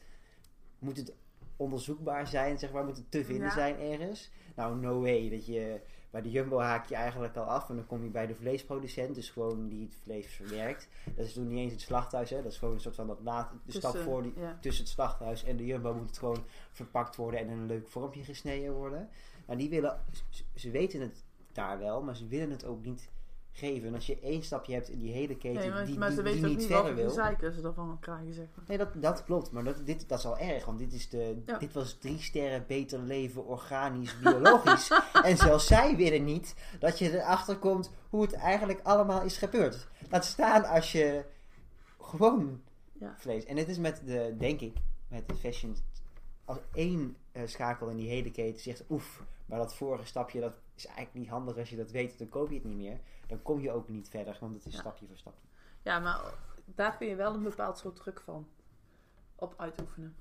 [0.80, 1.14] moet het
[1.58, 3.53] onderzoekbaar zijn, zeg maar, moet het te vinden Ja.
[3.53, 4.32] zijn ergens.
[4.56, 5.82] Nou, no way, dat je...
[6.16, 9.16] Bij de Jumbo haak je eigenlijk al af en dan kom je bij de vleesproducent,
[9.16, 10.88] dus gewoon die het vlees verwerkt.
[11.16, 12.41] Dat is toen niet eens het slachthuis, hè?
[12.41, 14.57] dat is gewoon een soort van dat na, de stap voor die, ja.
[14.61, 17.88] tussen het slachthuis en de Jumbo moet het gewoon verpakt worden en in een leuk
[17.88, 19.09] vormpje gesneden worden.
[19.45, 19.99] Nou, die willen,
[20.55, 23.09] ze weten het daar wel, maar ze willen het ook niet
[23.58, 23.88] geven.
[23.88, 26.45] En als je één stapje hebt in die hele keten Nee, maar, die, maar die,
[26.45, 27.10] niet verder wil.
[27.10, 28.66] zeiken ze ervan krijgen, zeg maar.
[28.68, 29.51] Nee, dat, dat klopt.
[29.51, 30.66] Maar dat, dit, dat is al erg.
[30.66, 31.58] Want dit, is de, Ja.
[31.58, 34.91] dit was drie sterren beter leven, organisch, biologisch.
[35.24, 39.88] en zelfs zij willen niet dat je erachter komt hoe het eigenlijk allemaal is gebeurd.
[40.10, 41.26] Laat staan als je
[42.01, 42.62] gewoon
[42.99, 43.16] Ja.
[43.18, 43.45] vlees.
[43.45, 44.78] En het is met de, denk ik,
[45.08, 45.76] met de fashion.
[46.45, 50.53] Als één eh, schakel in die hele keten zegt, oef, maar dat vorige stapje, dat
[50.75, 52.99] is eigenlijk niet handig als je dat weet, dan koop je het niet meer.
[53.27, 54.79] Dan kom je ook niet verder, want het is Ja.
[54.79, 55.47] stapje voor stapje.
[55.81, 56.21] Ja, maar
[56.65, 58.47] daar kun je wel een bepaald soort druk van
[59.35, 60.15] op uitoefenen.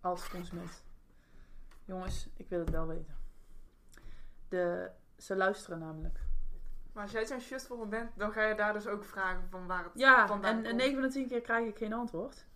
[0.00, 0.82] Als consument.
[1.84, 3.16] Jongens, ik wil het wel weten.
[4.48, 6.20] De, ze luisteren namelijk.
[6.92, 9.66] Maar als jij zo'n shirt voor bent, dan ga je daar dus ook vragen van
[9.66, 10.76] waar het Ja, vandaan en, en komt.
[10.76, 12.46] 9 van de 10 keer krijg ik geen antwoord.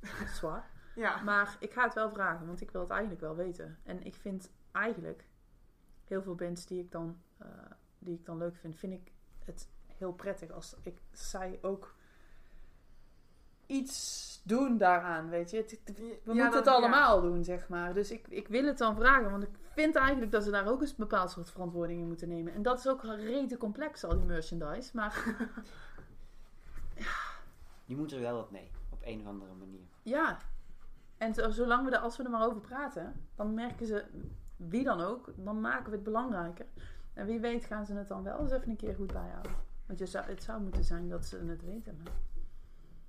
[0.18, 0.70] Dat is waar.
[0.94, 3.78] Ja, Maar ik ga het wel vragen, want ik wil het eigenlijk wel weten.
[3.84, 5.24] En ik vind eigenlijk
[6.04, 7.48] heel veel bands die ik dan, eh,
[7.98, 9.12] die ik dan leuk vind, vind ik
[9.44, 11.94] het heel prettig als ik, zij ook
[13.66, 15.56] iets doen daaraan, weet je.
[15.56, 16.72] Het- het- we Ja, moeten het ja.
[16.72, 17.94] allemaal doen, zeg maar.
[17.94, 20.82] Dus ik, ik wil het dan vragen, want ik vind eigenlijk dat ze daar ook
[20.82, 22.52] een bepaald soort verantwoording in moeten nemen.
[22.54, 24.90] En dat is ook rete complex, al die merchandise.
[24.96, 25.24] Maar
[27.84, 29.86] Je moet er wel wat mee, op een of andere manier.
[30.02, 30.38] Ja,
[31.18, 34.04] en zo- zolang we er, als we er maar over praten, dan merken ze,
[34.56, 36.66] wie dan ook, dan maken we het belangrijker.
[37.12, 39.52] En wie weet gaan ze het dan wel eens even een keer goed bijhouden.
[39.86, 41.96] Want je zou, het zou moeten zijn dat ze het weten.
[42.04, 42.12] Maar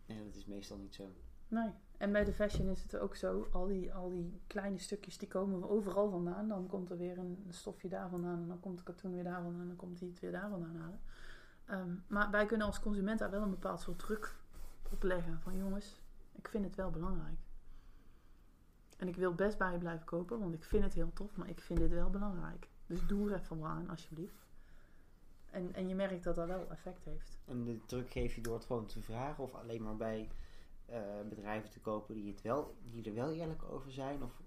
[0.05, 1.03] Nee, dat is meestal niet zo.
[1.47, 1.71] nee.
[1.97, 5.27] En bij de fashion is het ook zo, al die, al die kleine stukjes die
[5.27, 6.47] komen overal vandaan.
[6.47, 9.41] Dan komt er weer een stofje daar vandaan en dan komt de katoen weer daar
[9.41, 10.99] vandaan en dan komt die het weer daar vandaan halen.
[11.65, 14.35] Ehm, maar wij kunnen als consument daar wel een bepaald soort druk
[14.91, 15.39] op leggen.
[15.41, 17.37] Van jongens, ik vind het wel belangrijk.
[18.95, 21.49] En ik wil best bij je blijven kopen, want ik vind het heel tof, maar
[21.49, 22.67] ik vind dit wel belangrijk.
[22.85, 24.45] Dus doe er even wat aan, alsjeblieft.
[25.51, 27.37] En, en je merkt dat dat wel effect heeft.
[27.45, 30.29] En de druk geef je door het gewoon te vragen of alleen maar bij
[30.85, 34.23] eh, bedrijven te kopen die, het wel, die er wel eerlijk over zijn?
[34.23, 34.41] Of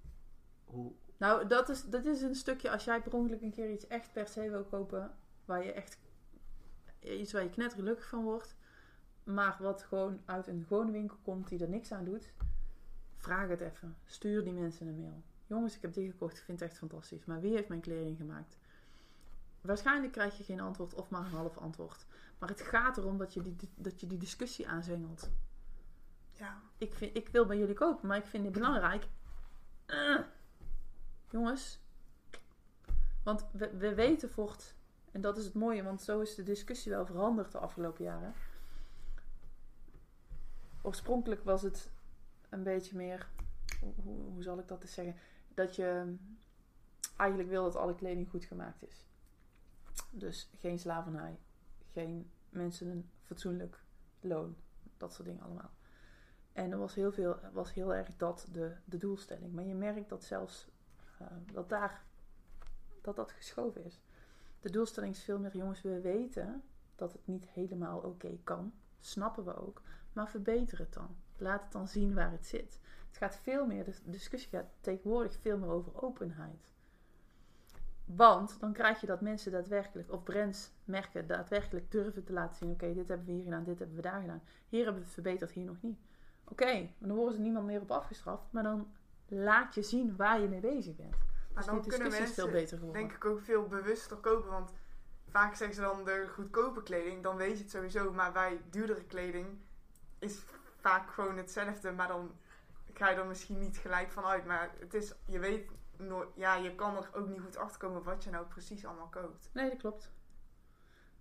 [0.65, 3.87] hoe, Nou, dat is, dat is een stukje als jij per ongeluk een keer iets
[3.87, 5.99] echt per se wil kopen, waar je echt
[7.01, 8.57] iets waar je knettergelukkig van wordt,
[9.25, 12.33] maar wat gewoon uit een gewone winkel komt die er niks aan doet,
[13.19, 13.97] vraag het even.
[14.05, 15.23] Stuur die mensen een mail.
[15.47, 18.17] Jongens, ik heb die gekocht, ik vind het echt fantastisch, maar wie heeft mijn kleding
[18.17, 18.59] gemaakt?
[19.61, 22.07] Waarschijnlijk krijg je geen antwoord of maar een half antwoord.
[22.39, 25.31] Maar het gaat erom dat je die, dat je die discussie aanzwengelt.
[26.33, 26.63] ja.
[26.79, 29.07] Ik, vind, ik wil bij jullie kopen, maar ik vind dit belangrijk.
[29.87, 30.21] Eh,
[31.31, 31.81] jongens.
[33.23, 34.75] Want we, we weten voort,
[35.13, 38.35] en dat is het mooie, want zo is de discussie wel veranderd de afgelopen jaren.
[40.83, 41.91] Oorspronkelijk was het
[42.49, 43.29] een beetje meer,
[43.81, 45.15] hoe, hoe, zal ik dat eens zeggen?
[45.55, 46.15] Dat je
[47.17, 49.07] eigenlijk wil dat alle kleding goed gemaakt is.
[50.11, 51.39] Dus geen slavernij,
[51.93, 53.83] geen mensen een fatsoenlijk
[54.21, 54.57] loon,
[54.97, 55.71] dat soort dingen allemaal.
[56.53, 59.53] En er was heel, veel, was heel erg dat de, de doelstelling.
[59.53, 60.69] Maar je merkt dat zelfs
[61.19, 62.07] eh, dat daar
[63.01, 64.01] dat dat geschoven is.
[64.61, 66.63] De doelstelling is veel meer, jongens, we weten
[66.97, 68.73] dat het niet helemaal oké kan.
[69.01, 69.83] Snappen we ook.
[70.13, 71.17] Maar verbeter het dan.
[71.39, 72.81] Laat het dan zien waar het zit.
[73.09, 76.69] Het gaat veel meer, de discussie gaat tegenwoordig veel meer over openheid.
[78.05, 82.71] Want dan krijg je dat mensen daadwerkelijk, of brands, merken daadwerkelijk durven te laten zien:
[82.71, 84.43] oké, dit hebben we hier gedaan, dit hebben we daar gedaan.
[84.69, 85.99] Hier hebben we het verbeterd, hier nog niet.
[86.45, 88.93] Oké, dan worden ze niemand meer op afgestraft, maar dan
[89.27, 91.11] laat je zien waar je mee bezig bent.
[91.11, 93.03] Maar Dus dan die kunnen discussie is veel mensen, beter geworden.
[93.03, 94.51] denk ik, ook veel bewuster kopen.
[94.51, 94.73] Want
[95.29, 98.13] vaak zeggen ze dan de goedkope kleding, dan weet je het sowieso.
[98.13, 99.47] Maar bij duurdere kleding
[100.19, 100.45] is
[100.89, 102.31] vaak gewoon hetzelfde, maar dan
[102.95, 104.45] ga je er misschien niet gelijk van uit.
[104.45, 108.03] Maar het is, je weet nooit, ja, je kan er ook niet goed achter komen
[108.03, 109.51] wat je nou precies allemaal koopt.
[109.53, 110.13] Nee, dat klopt.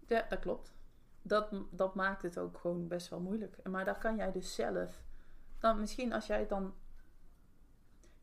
[0.07, 0.74] Ja, dat klopt.
[1.22, 3.57] Dat, dat maakt het ook gewoon best wel moeilijk.
[3.70, 5.03] Maar daar kan jij dus zelf...
[5.59, 6.74] Dan misschien als jij het dan...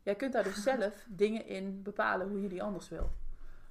[0.01, 3.11] Jij kunt daar dus zelf dingen in bepalen hoe je die anders wil.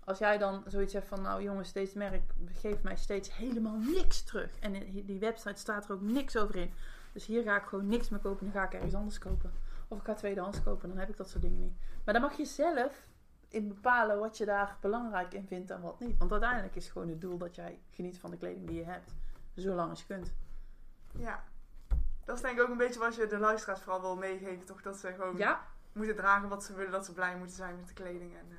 [0.05, 1.23] Als jij dan zoiets hebt van...
[1.23, 4.59] Nou jongens, deze merk geeft mij steeds helemaal niks terug.
[4.59, 6.73] En in die website staat er ook niks over in.
[7.15, 8.45] Dus hier ga ik gewoon niks meer kopen.
[8.45, 9.53] Dan ga ik ergens anders kopen.
[9.89, 10.89] Of ik ga tweedehands kopen.
[10.89, 11.75] Dan heb ik dat soort dingen niet.
[12.05, 13.07] Maar dan mag je zelf
[13.49, 16.19] in bepalen wat je daar belangrijk in vindt en wat niet.
[16.19, 19.15] Want uiteindelijk is gewoon het doel dat jij geniet van de kleding die je hebt.
[19.55, 20.33] Zolang als je kunt.
[21.19, 21.45] Ja.
[22.25, 24.83] Dat is denk ik ook een beetje wat je de luisteraars vooral wil meegeven, toch?
[24.83, 27.89] Dat ze gewoon Ja, moeten dragen wat ze willen, dat ze blij moeten zijn met
[27.89, 28.37] de kleding.
[28.37, 28.57] En, eh,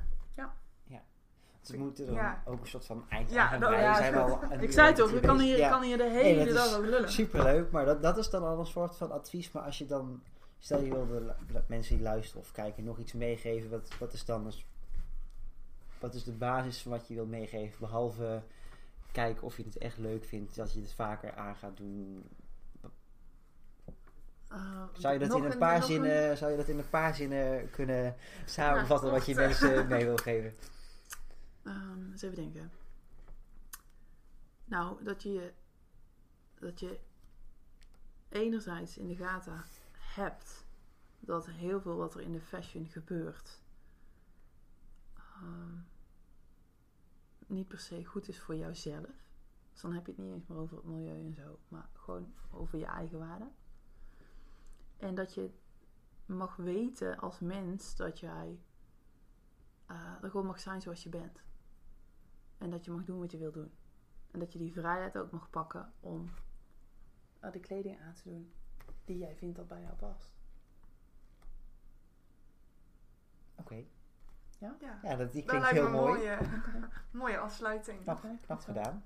[1.68, 2.42] Ze moeten er Ja.
[2.46, 5.40] ook een soort van eind Ja, aan ja, zijn ik zei het toch, je kan
[5.40, 7.12] hier, kan hier de hele dag over lullen.
[7.12, 9.52] Superleuk, maar dat, dat is dan al een soort van advies.
[9.52, 10.22] Maar als je dan,
[10.60, 14.26] stel je wil de mensen die luisteren of kijken nog iets meegeven, wat, wat is
[14.26, 14.66] dan dus,
[16.00, 17.80] wat is de basis van wat je wil meegeven?
[17.80, 18.42] Behalve
[19.12, 22.30] kijken of je het echt leuk vindt, dat je het vaker aan gaat doen.
[24.50, 27.70] Eh, Zou je dat, in een paar zinnen, zou je dat in een paar zinnen
[27.70, 30.54] kunnen samenvatten wat je mensen mee wil geven?
[31.66, 32.72] Ehm, eens even denken.
[34.66, 35.54] Nou, dat je,
[36.56, 37.00] dat je
[38.30, 39.64] enerzijds in de gaten
[39.96, 40.66] hebt
[41.20, 43.62] dat heel veel wat er in de fashion gebeurt
[45.16, 45.78] ehm,
[47.48, 49.24] niet per se goed is voor jouzelf.
[49.72, 52.34] Dus dan heb je het niet eens meer over het milieu en zo, maar gewoon
[52.52, 53.48] over je eigen waarde.
[54.98, 55.50] En dat je
[56.26, 58.60] mag weten als mens dat jij
[59.86, 61.44] eh, er gewoon mag zijn zoals je bent.
[62.58, 63.72] En dat je mag doen wat je wil doen.
[64.32, 66.30] En dat je die vrijheid ook mag pakken om
[67.40, 68.52] eh, de kleding aan te doen
[69.06, 70.34] die jij vindt dat bij jou past.
[73.56, 73.84] Oké,
[74.60, 76.14] Ja, ja, dat, die dat klinkt lijkt me heel een mooi.
[76.18, 76.38] mooie,
[77.12, 78.02] mooie afsluiting.
[78.02, 79.04] Knap, Oké, knap gedaan.